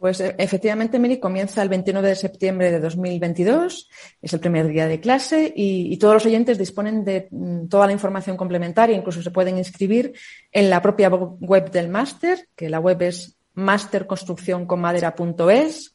[0.00, 3.90] Pues e, efectivamente, Miri, comienza el 29 de septiembre de 2022,
[4.22, 7.92] es el primer día de clase y, todos los oyentes disponen de mm, toda la
[7.92, 10.14] información complementaria, incluso se pueden inscribir
[10.50, 15.92] en la propia web del máster, que la web es masterconstruccionconmadera.es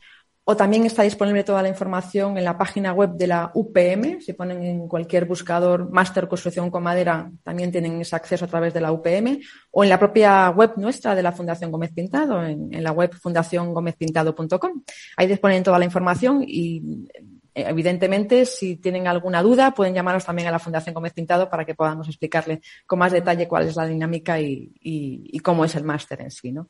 [0.47, 4.21] o también está disponible toda la información en la página web de la UPM.
[4.21, 8.71] Si ponen en cualquier buscador Máster Construcción con Madera, también tienen ese acceso a través
[8.71, 9.39] de la UPM.
[9.71, 14.83] O en la propia web nuestra de la Fundación Gómez Pintado, en, la web fundaciongomezpintado.com.
[15.17, 17.07] Ahí disponen toda la información y
[17.55, 21.73] evidentemente, si tienen alguna duda, pueden llamarnos también a la Fundación Gómez Pintado para que
[21.73, 26.21] podamos explicarle con más detalle cuál es la dinámica y, y cómo es el máster
[26.21, 26.69] en sí, ¿no?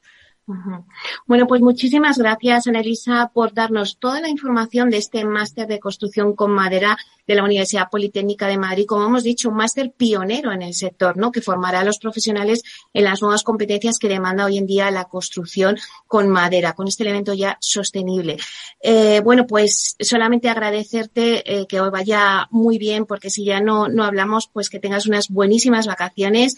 [1.26, 6.36] Bueno, pues muchísimas gracias, Elisa, por darnos toda la información de este máster de construcción
[6.36, 8.86] con madera de la Universidad Politécnica de Madrid.
[8.88, 11.32] Como hemos dicho, un máster pionero en el sector, ¿no?
[11.32, 12.62] Que formará a los profesionales
[12.94, 15.78] en las nuevas competencias que demanda hoy en día la construcción
[16.08, 18.38] con madera, con este elemento ya sostenible.
[18.84, 23.88] Eh, bueno, pues solamente agradecerte eh, que hoy vaya muy bien, porque si ya no,
[23.88, 26.58] no hablamos, pues que tengas unas buenísimas vacaciones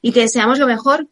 [0.00, 1.08] y te deseamos lo mejor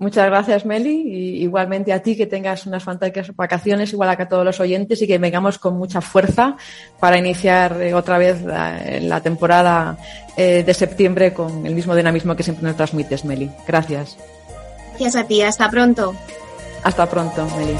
[0.00, 4.46] Muchas gracias, Meli, y igualmente a ti que tengas unas fantásticas vacaciones, igual a todos
[4.46, 6.56] los oyentes, y que vengamos con mucha fuerza
[6.98, 9.98] para iniciar eh, otra vez la, temporada
[10.38, 13.50] eh, de septiembre con el mismo dinamismo que siempre nos transmites, Meli.
[13.68, 14.16] Gracias.
[14.92, 16.14] Gracias a ti, hasta pronto.
[16.82, 17.76] Hasta pronto, Meli.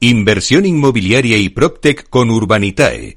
[0.00, 3.16] Inversión inmobiliaria y PropTech con Urbanitae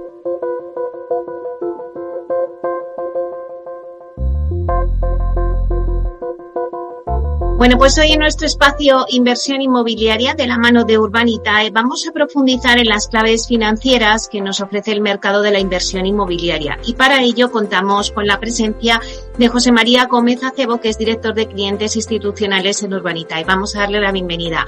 [7.61, 12.11] Bueno, pues hoy en nuestro espacio Inversión Inmobiliaria de la mano de Urbanitae vamos a
[12.11, 16.79] profundizar en las claves financieras que nos ofrece el mercado de la inversión inmobiliaria.
[16.87, 18.99] Y para ello contamos con la presencia
[19.37, 23.43] de José María Gómez Acebo, que es director de clientes institucionales en Urbanitae.
[23.43, 24.65] Vamos a darle la bienvenida.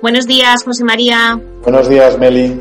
[0.00, 1.38] Buenos días, José María.
[1.62, 2.58] Buenos días, Meli.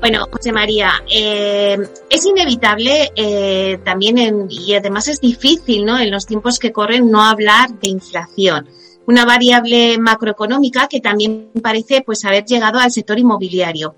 [0.00, 1.76] Bueno, José María, eh,
[2.08, 5.98] es inevitable eh, también y además es difícil, ¿no?
[5.98, 8.68] En los tiempos que corren no hablar de inflación
[9.08, 13.94] una variable macroeconómica que también parece pues haber llegado al sector inmobiliario.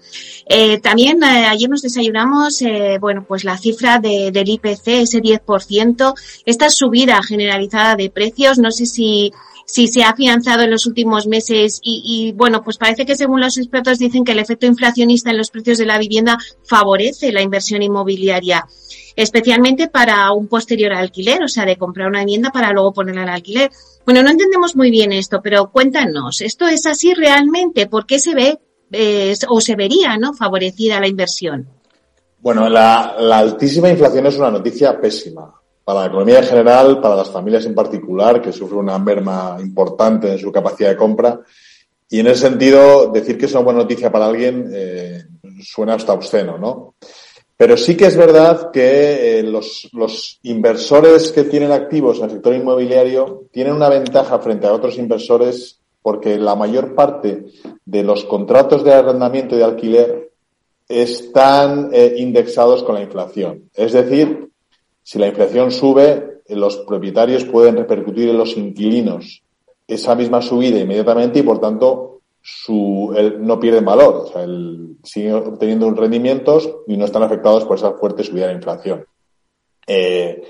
[0.47, 5.21] Eh, también eh, ayer nos desayunamos, eh, bueno, pues la cifra de, del IPC, ese
[5.21, 6.15] 10%,
[6.47, 9.33] esta subida generalizada de precios, no sé si
[9.71, 13.41] si se ha afianzado en los últimos meses y, y, bueno, pues parece que según
[13.41, 17.41] los expertos dicen que el efecto inflacionista en los precios de la vivienda favorece la
[17.41, 18.67] inversión inmobiliaria,
[19.15, 23.29] especialmente para un posterior alquiler, o sea, de comprar una vivienda para luego ponerla en
[23.29, 23.71] alquiler.
[24.05, 27.87] Bueno, no entendemos muy bien esto, pero cuéntanos, ¿esto es así realmente?
[27.87, 28.59] ¿Por qué se ve
[28.91, 30.35] eh, o se vería ¿no?
[30.35, 31.69] favorecida la inversión?
[32.41, 35.60] Bueno, la, la altísima inflación es una noticia pésima
[35.91, 40.31] para la economía en general, para las familias en particular, que sufren una merma importante
[40.31, 41.41] en su capacidad de compra.
[42.09, 45.25] Y en ese sentido, decir que es una buena noticia para alguien eh,
[45.61, 46.95] suena hasta obsceno, ¿no?
[47.57, 52.31] Pero sí que es verdad que eh, los, los, inversores que tienen activos en el
[52.31, 57.47] sector inmobiliario tienen una ventaja frente a otros inversores porque la mayor parte
[57.85, 60.31] de los contratos de arrendamiento y de alquiler
[60.89, 63.71] están eh, indexados con la inflación.
[63.75, 64.50] Es decir,
[65.03, 69.43] si la inflación sube, los propietarios pueden repercutir en los inquilinos
[69.87, 75.35] esa misma subida inmediatamente y, por tanto, su, no pierden valor, o sea, el, siguen
[75.35, 79.05] obteniendo rendimientos y no están afectados por esa fuerte subida de la inflación.
[79.87, 80.43] Eh,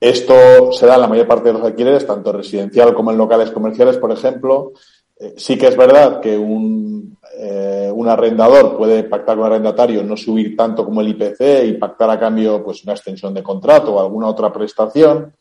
[0.00, 3.50] esto se da en la mayor parte de los alquileres, tanto residencial como en locales
[3.50, 4.72] comerciales, por ejemplo.
[5.18, 10.02] Eh, sí que es verdad que un, eh, un arrendador puede pactar con un arrendatario
[10.02, 13.94] no subir tanto como el IPC y pactar a cambio pues una extensión de contrato
[13.94, 15.32] o alguna otra prestación,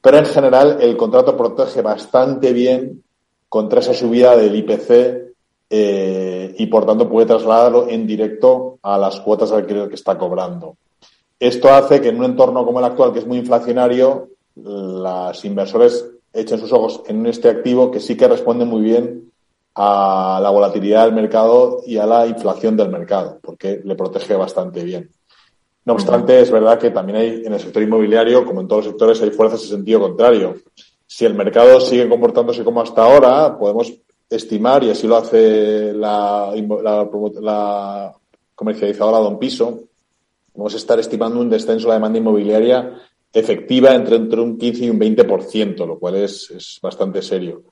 [0.00, 3.02] pero en general el contrato protege bastante bien
[3.48, 5.34] contra esa subida del IPC
[5.70, 10.16] eh, y por tanto puede trasladarlo en directo a las cuotas de alquiler que está
[10.16, 10.76] cobrando.
[11.40, 16.06] Esto hace que en un entorno como el actual, que es muy inflacionario, los inversores
[16.32, 19.29] echen sus ojos en este activo que sí que responde muy bien
[19.74, 24.84] a la volatilidad del mercado y a la inflación del mercado, porque le protege bastante
[24.84, 25.10] bien.
[25.84, 28.92] No obstante, es verdad que también hay en el sector inmobiliario, como en todos los
[28.92, 30.56] sectores, hay fuerzas en sentido contrario.
[31.06, 33.92] Si el mercado sigue comportándose como hasta ahora, podemos
[34.28, 36.52] estimar, y así lo hace la,
[36.82, 38.14] la,
[38.54, 39.80] comercializadora Don Piso,
[40.54, 42.94] vamos a estar estimando un descenso de la demanda inmobiliaria
[43.32, 47.64] efectiva entre, entre un 15 y un 20%, lo cual es, es bastante serio.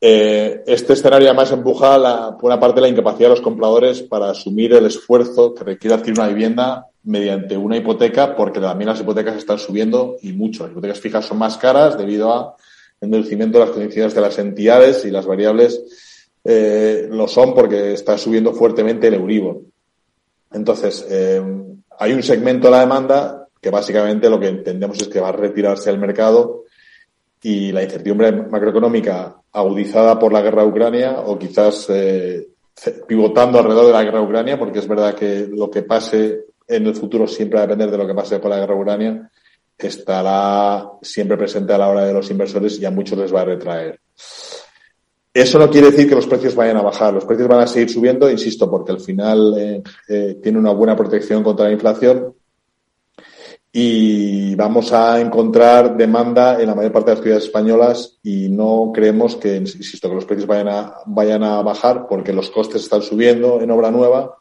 [0.00, 4.30] Eh, este escenario además empuja la, por una parte la incapacidad de los compradores para
[4.30, 9.36] asumir el esfuerzo que requiere adquirir una vivienda mediante una hipoteca, porque también las hipotecas
[9.36, 10.64] están subiendo y mucho.
[10.64, 12.56] Las hipotecas fijas son más caras debido a
[13.00, 15.80] endurecimiento de las condiciones de las entidades y las variables
[16.44, 19.62] eh, lo son porque está subiendo fuertemente el Euribor.
[20.52, 21.42] Entonces, eh,
[21.98, 25.32] hay un segmento de la demanda que básicamente lo que entendemos es que va a
[25.32, 26.64] retirarse del mercado
[27.42, 32.46] y la incertidumbre macroeconómica agudizada por la guerra de Ucrania o quizás eh,
[33.08, 36.86] pivotando alrededor de la guerra de Ucrania, porque es verdad que lo que pase en
[36.86, 39.30] el futuro siempre va a depender de lo que pase por la guerra de Ucrania,
[39.78, 43.44] estará siempre presente a la hora de los inversores y a muchos les va a
[43.46, 43.98] retraer.
[45.32, 47.88] Eso no quiere decir que los precios vayan a bajar, los precios van a seguir
[47.88, 52.34] subiendo, insisto, porque al final eh, eh, tiene una buena protección contra la inflación
[53.78, 58.90] y vamos a encontrar demanda en la mayor parte de las ciudades españolas y no
[58.94, 63.70] creemos que, insisto, que los precios vayan a, bajar porque los costes están subiendo en
[63.70, 64.38] obra nueva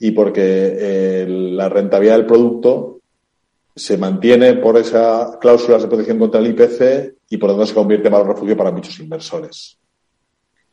[0.00, 2.98] y porque eh, la rentabilidad del producto
[3.72, 7.74] se mantiene por esas cláusulas de protección contra el IPC y por lo tanto se
[7.74, 9.78] convierte en valor refugio para muchos inversores.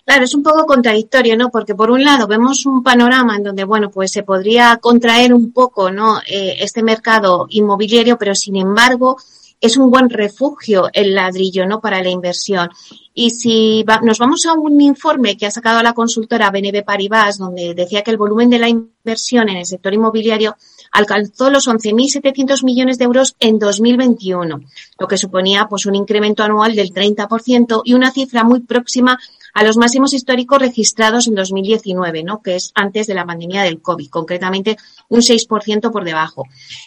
[0.10, 1.52] Claro, es un poco contradictorio, ¿no?
[1.52, 5.54] Porque por un lado vemos un panorama en donde, bueno, pues se podría contraer un
[5.54, 6.18] poco, ¿no?
[6.26, 9.18] Eh, este mercado inmobiliario, pero sin embargo
[9.62, 11.80] es un buen refugio el ladrillo, ¿no?
[11.80, 12.72] Para la inversión.
[13.14, 17.76] Y si nos vamos a un informe que ha sacado la consultora BNB Paribas, donde
[17.76, 20.56] decía que el volumen de la inversión en el sector inmobiliario
[20.92, 24.60] alcanzó los 11.700 millones de euros en 2021,
[24.98, 29.20] lo que suponía pues un incremento anual del 30% y una cifra muy próxima
[29.54, 32.42] a los máximos históricos registrados en 2019, ¿no?
[32.42, 34.78] que es antes de la pandemia del COVID, concretamente
[35.08, 36.46] un 6% por debajo.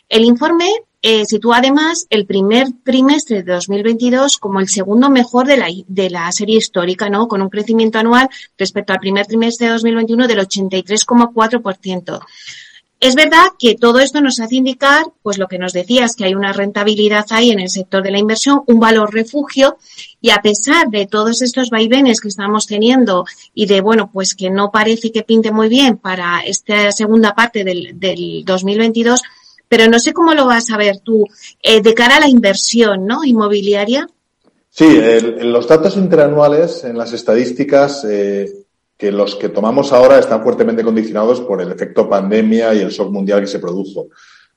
[0.08, 0.70] El informe
[1.04, 6.10] eh, sitúa además el primer trimestre de 2022 como el segundo mejor de la, de
[6.10, 7.26] la serie histórica, ¿no?
[7.26, 12.20] Con un crecimiento anual respecto al primer trimestre de 2021 del 83,4%.
[13.02, 16.36] Es verdad que todo esto nos hace indicar, pues lo que nos decías, que hay
[16.36, 19.76] una rentabilidad ahí en el sector de la inversión, un valor refugio,
[20.20, 23.24] y a pesar de todos estos vaivenes que estamos teniendo
[23.54, 27.64] y de, bueno, pues que no parece que pinte muy bien para esta segunda parte
[27.64, 29.20] del, del 2022,
[29.66, 31.26] pero no sé cómo lo vas a ver tú
[31.60, 33.24] eh, de cara a la inversión, ¿no?
[33.24, 34.06] Inmobiliaria.
[34.70, 38.61] Sí, en los datos interanuales, en las estadísticas, eh,
[39.02, 43.10] que los que tomamos ahora están fuertemente condicionados por el efecto pandemia y el shock
[43.10, 44.10] mundial que se produjo.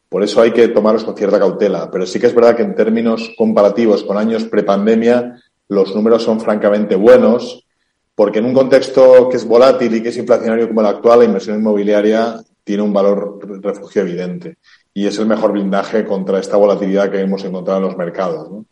[0.08, 1.90] Por eso hay que tomarlos con cierta cautela.
[1.90, 6.40] Pero sí que es verdad que en términos comparativos con años prepandemia, los números son
[6.40, 7.66] francamente buenos,
[8.14, 11.26] porque en un contexto que es volátil y que es inflacionario como el actual, la
[11.26, 14.58] inversión inmobiliaria tiene un valor refugio evidente.
[14.94, 18.64] Y es el mejor blindaje contra esta volatilidad que hemos encontrado en los mercados.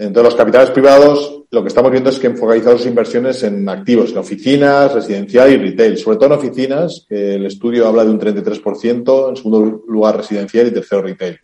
[0.00, 3.68] Entonces, los capitales privados, lo que estamos viendo es que han focalizado sus inversiones en
[3.68, 8.10] activos, en oficinas, residencial y retail, sobre todo en oficinas, que el estudio habla de
[8.10, 11.40] un 33%, en segundo lugar residencial y tercero retail.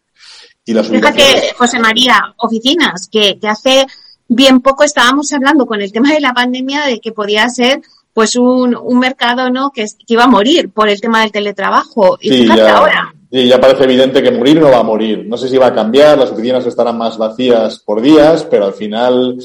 [0.64, 3.86] Y las Fíjate, José María, oficinas, que, que hace
[4.28, 7.82] bien poco estábamos hablando con el tema de la pandemia de que podía ser
[8.12, 12.18] pues un, un mercado no que, que, iba a morir por el tema del teletrabajo.
[12.20, 15.26] Y sí, ya, ahora sí, ya parece evidente que morir no va a morir.
[15.26, 18.74] No sé si va a cambiar las oficinas estarán más vacías por días pero al
[18.74, 19.39] final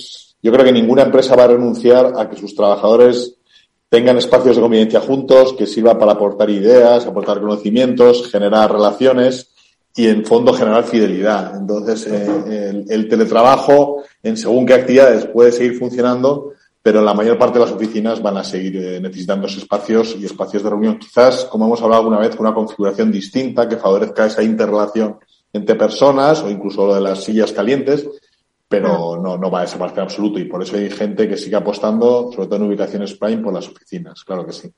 [0.43, 3.35] yo creo que ninguna empresa va a renunciar a que sus trabajadores
[3.89, 9.49] tengan espacios de convivencia juntos que sirvan para aportar ideas aportar conocimientos generar relaciones
[9.95, 11.57] y en fondo generar fidelidad.
[11.57, 12.27] Entonces eh,
[12.69, 16.53] el, el teletrabajo en según qué actividades puede seguir funcionando
[16.89, 20.25] pero la mayor parte de las oficinas van a seguir eh, necesitando esos espacios y
[20.25, 20.97] espacios de reunión.
[20.97, 25.19] Quizás, como hemos hablado alguna vez, con una configuración distinta que favorezca esa interrelación
[25.53, 28.09] entre personas o incluso lo de las sillas calientes,
[28.67, 31.57] pero no, no va a desaparecer en absoluto y por eso hay gente que sigue
[31.57, 34.71] apostando, sobre todo en ubicaciones prime, por las oficinas, claro que sí.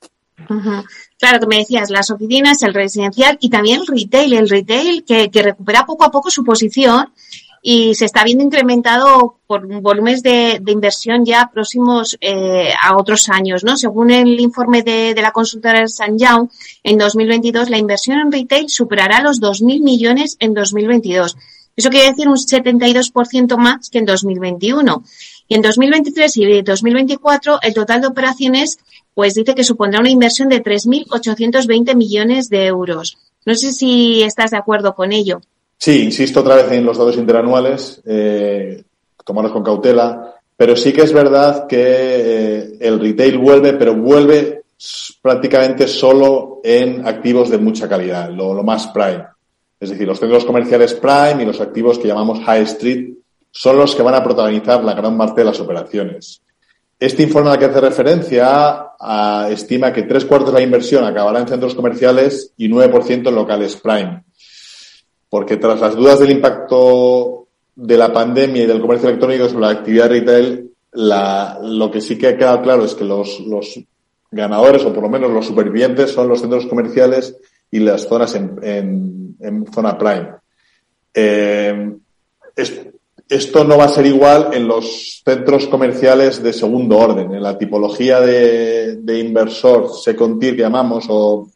[1.17, 5.29] Claro, que me decías, las oficinas, el residencial y también el retail, el retail que,
[5.29, 7.13] que recupera poco a poco su posición
[7.61, 13.63] y se está viendo incrementado por volúmenes de, inversión ya próximos eh, a otros años,
[13.63, 13.77] ¿no?
[13.77, 16.49] Según el informe de, de la consultora San Young,
[16.83, 21.37] en 2022 la inversión en retail superará los 2.000 millones en 2022.
[21.75, 25.03] Eso quiere decir un 72% más que en 2021.
[25.47, 28.77] Y en 2023 y 2024 el total de operaciones
[29.13, 33.17] pues dice que supondrá una inversión de 3.820 millones de euros.
[33.45, 35.41] No sé si estás de acuerdo con ello.
[35.83, 38.83] Sí, insisto otra vez en los datos interanuales, eh,
[39.25, 44.61] tomarlos con cautela, pero sí que es verdad que eh, el retail vuelve, pero vuelve
[45.23, 49.25] prácticamente solo en activos de mucha calidad, lo, más prime.
[49.79, 53.15] Es decir, los centros comerciales prime y los activos que llamamos high street
[53.49, 56.43] son los que van a protagonizar la gran parte de las operaciones.
[56.99, 61.39] Este informe al que hace referencia a, estima que tres cuartos de la inversión acabará
[61.39, 64.25] en centros comerciales y 9% en locales prime
[65.31, 69.69] porque tras las dudas del impacto de la pandemia y del comercio electrónico sobre la
[69.69, 73.39] actividad retail, lo que sí que ha quedado claro es que los,
[74.29, 77.37] ganadores, o por lo menos los supervivientes, son los centros comerciales
[77.71, 79.37] y las zonas en,
[79.73, 80.33] zona prime.
[81.13, 81.93] Eh,
[82.53, 82.81] es,
[83.29, 87.57] esto no va a ser igual en los centros comerciales de segundo orden, en la
[87.57, 91.47] tipología de, de inversor second tier que llamamos o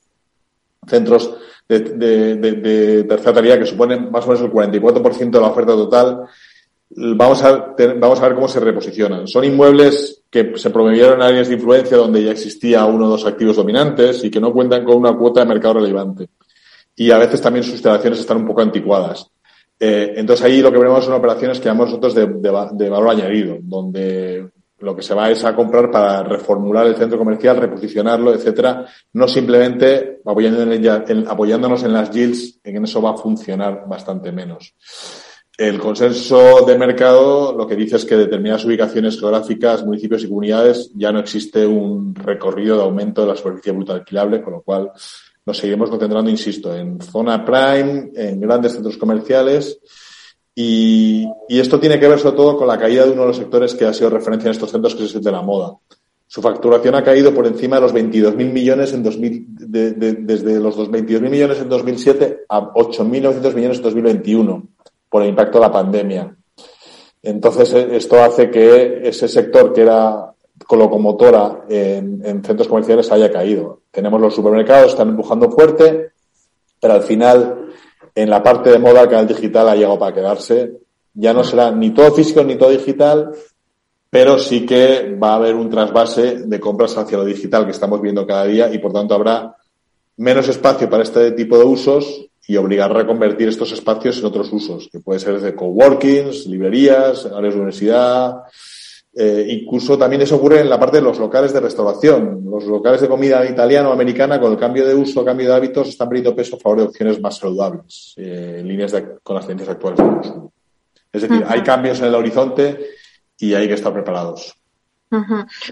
[0.87, 1.29] centros
[1.67, 5.47] de, de, de, de tercera tarea, que suponen más o menos el 44% de la
[5.47, 6.27] oferta total,
[6.89, 9.27] vamos a, vamos a ver cómo se reposicionan.
[9.27, 13.25] Son inmuebles que se promovieron en áreas de influencia donde ya existía uno o dos
[13.25, 16.29] activos dominantes y que no cuentan con una cuota de mercado relevante.
[16.95, 19.29] Y a veces también sus instalaciones están un poco anticuadas.
[19.77, 23.57] Eh, entonces ahí lo que veremos son operaciones que llamamos nosotros de, de valor añadido,
[23.61, 24.49] donde
[24.85, 29.27] lo que se va es a comprar para reformular el centro comercial, reposicionarlo, etcétera, no
[29.27, 34.75] simplemente apoyándonos en las yields, en eso va a funcionar bastante menos.
[35.57, 40.91] El consenso de mercado lo que dice es que determinadas ubicaciones geográficas, municipios y comunidades
[40.93, 44.91] ya no existe un recorrido de aumento de la superficie bruta alquilable, con lo cual
[45.45, 49.79] nos seguiremos concentrando, insisto, en zona prime, en grandes centros comerciales
[50.55, 53.75] y, esto tiene que ver sobre todo con la caída de uno de los sectores
[53.75, 55.75] que ha sido referencia en estos centros, que es el de la moda.
[56.27, 60.59] Su facturación ha caído por encima de los 22.000 millones en 2000, de, de, desde
[60.59, 64.67] los 22.000 millones en 2007 a 8.900 millones en 2021
[65.09, 66.35] por el impacto de la pandemia.
[67.21, 70.31] Entonces, eh, esto hace que ese sector que era
[70.71, 73.81] locomotora en, en centros comerciales haya caído.
[73.91, 76.11] Tenemos los supermercados, están empujando fuerte,
[76.79, 77.65] pero al final
[78.15, 80.79] en la parte de moda el canal digital ha llegado para quedarse.
[81.13, 83.31] Ya no será ni todo físico ni todo digital,
[84.09, 88.01] pero sí que va a haber un trasvase de compras hacia lo digital que estamos
[88.01, 89.55] viendo cada día y por tanto habrá
[90.17, 94.51] menos espacio para este tipo de usos y obligar a reconvertir estos espacios en otros
[94.53, 98.43] usos, que puede ser de coworkings, librerías, áreas de universidad.
[99.17, 102.41] Eh, incluso también eso ocurre en la parte de los locales de restauración.
[102.49, 105.87] Los locales de comida italiana o americana, con el cambio de uso, cambio de hábitos,
[105.87, 108.93] están perdiendo peso a favor de opciones más saludables, eh, en líneas
[109.23, 110.53] con las tendencias actuales de consumo.
[111.13, 112.89] Es decir, hay cambios en el horizonte
[113.39, 114.53] y hay que estar preparados.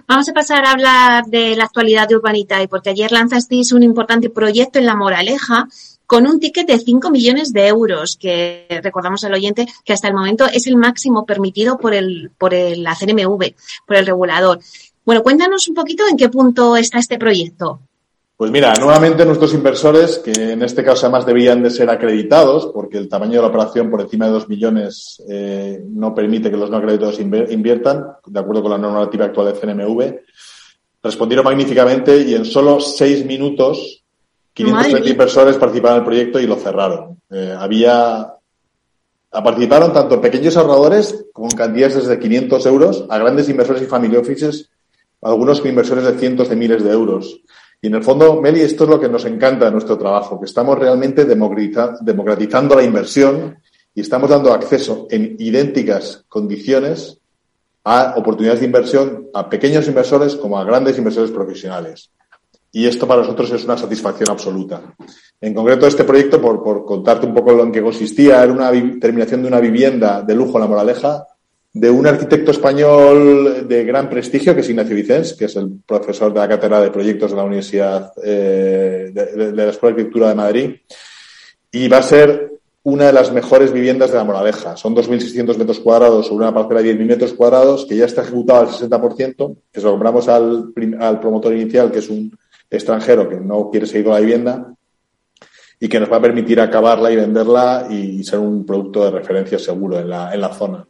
[0.08, 4.30] Vamos a pasar a hablar de la actualidad de Urbanitae, porque ayer lanzasteis un importante
[4.30, 5.68] proyecto en La Moraleja
[6.14, 10.14] con un ticket de 5 millones de euros, que recordamos al oyente que hasta el
[10.14, 13.56] momento es el máximo permitido por el, por el, la CNMV,
[13.88, 14.60] por el regulador.
[15.04, 17.80] Bueno, cuéntanos un poquito en qué punto está este proyecto.
[18.38, 23.00] Pues mira, nuevamente nuestros inversores, que en este caso además debían de ser acreditados, porque
[23.00, 26.70] el tamaño de la operación por encima de 2 millones eh, no permite que los
[26.70, 30.16] no acreditados inviertan, de acuerdo con la normativa actual de CNMV,
[31.02, 34.03] respondieron magníficamente y en solo seis minutos
[34.54, 37.20] 530 inversores participaron en el proyecto y lo cerraron.
[37.30, 38.34] Eh, había
[39.42, 44.70] participaron tanto pequeños ahorradores con cantidades desde 500 euros a grandes inversores y family offices,
[45.22, 47.42] algunos con inversores de cientos de miles de euros.
[47.82, 50.46] Y en el fondo, Meli, esto es lo que nos encanta de nuestro trabajo, que
[50.46, 53.58] estamos realmente democratizando la inversión
[53.96, 57.18] y estamos dando acceso en idénticas condiciones
[57.84, 62.12] a oportunidades de inversión a pequeños inversores como a grandes inversores profesionales.
[62.76, 64.82] Y esto para nosotros es una satisfacción absoluta.
[65.40, 69.44] En concreto, este proyecto, por, contarte un poco en lo que consistía, era una terminación
[69.44, 71.28] de una vivienda de lujo en La Moraleja,
[71.72, 76.34] de un arquitecto español de gran prestigio, que es Ignacio Vicens, que es el profesor
[76.34, 80.36] de la cátedra de proyectos de la Universidad eh, de, la Escuela de Arquitectura de
[80.36, 80.76] Madrid.
[81.72, 84.78] Y va a ser una de las mejores viviendas de la Moraleja.
[84.78, 88.62] Son 2.600 metros cuadrados sobre una parcela de 10.000 metros cuadrados, que ya está ejecutado
[88.62, 92.36] al 60%, que se lo compramos al, al promotor inicial, que es un
[92.76, 94.74] extranjero que no quiere seguir con la vivienda,
[95.84, 99.60] y que nos va a permitir acabarla y venderla y ser un producto de referencia
[99.60, 100.88] seguro en la, en la zona.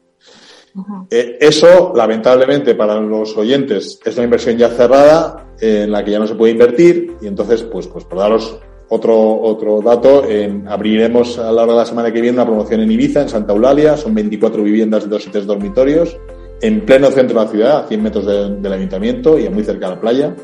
[1.10, 6.20] Eh, eso, lamentablemente, para los oyentes es una inversión ya cerrada en la que ya
[6.20, 8.60] no se puede invertir y entonces, pues, pues por daros
[8.90, 10.26] otro, otro dato,
[10.68, 13.54] abriremos a lo largo de la semana que viene una promoción en Ibiza, en Santa
[13.54, 16.16] Eulalia, son 24 viviendas de dos y tres dormitorios,
[16.62, 19.96] en pleno centro de la ciudad, a 100 metros del ayuntamiento y muy cerca de
[19.96, 20.36] la playa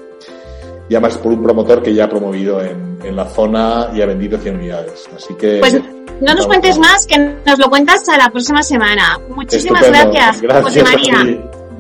[0.90, 4.08] y además por un promotor que ya ha promovido en, en la zona y ha
[4.08, 5.08] vendido 100 unidades.
[5.16, 5.60] Así que...
[5.60, 5.80] Pues
[6.22, 9.20] no nos cuentes más, que nos lo cuentas a la próxima semana.
[9.30, 11.22] Muchísimas gracias, José María.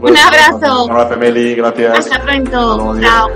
[0.01, 0.85] Un abrazo.
[0.85, 1.55] Un abrazo, Meli.
[1.55, 1.99] Gracias.
[1.99, 2.95] Hasta pronto.
[3.01, 3.29] Chao.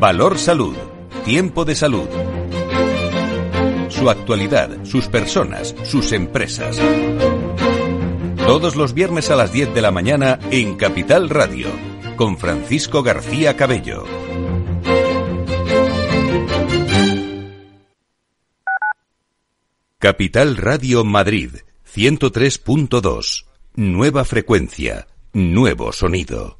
[0.00, 0.74] Valor Salud.
[1.24, 2.08] Tiempo de salud
[4.00, 6.80] su actualidad, sus personas, sus empresas.
[8.46, 11.68] Todos los viernes a las 10 de la mañana en Capital Radio,
[12.16, 14.04] con Francisco García Cabello.
[19.98, 21.56] Capital Radio Madrid,
[21.94, 23.44] 103.2.
[23.74, 26.59] Nueva frecuencia, nuevo sonido.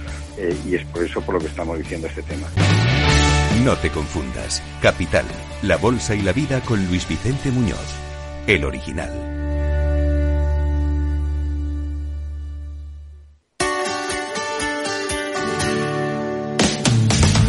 [0.41, 2.47] eh, y es por eso por lo que estamos diciendo este tema.
[3.63, 4.63] No te confundas.
[4.81, 5.25] Capital,
[5.61, 7.77] la bolsa y la vida con Luis Vicente Muñoz,
[8.47, 9.31] el original.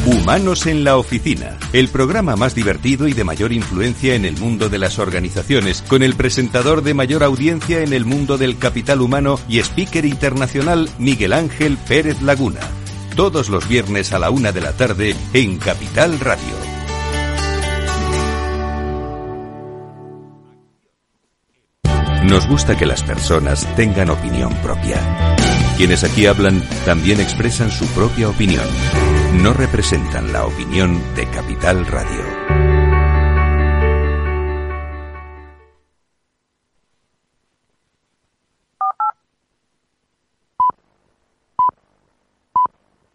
[0.05, 4.69] Humanos en la Oficina, el programa más divertido y de mayor influencia en el mundo
[4.69, 9.39] de las organizaciones, con el presentador de mayor audiencia en el mundo del capital humano
[9.49, 12.61] y speaker internacional Miguel Ángel Pérez Laguna.
[13.17, 16.55] Todos los viernes a la una de la tarde en Capital Radio.
[22.25, 24.97] Nos gusta que las personas tengan opinión propia.
[25.77, 28.65] Quienes aquí hablan también expresan su propia opinión.
[29.43, 32.62] No representan la opinión de Capital Radio.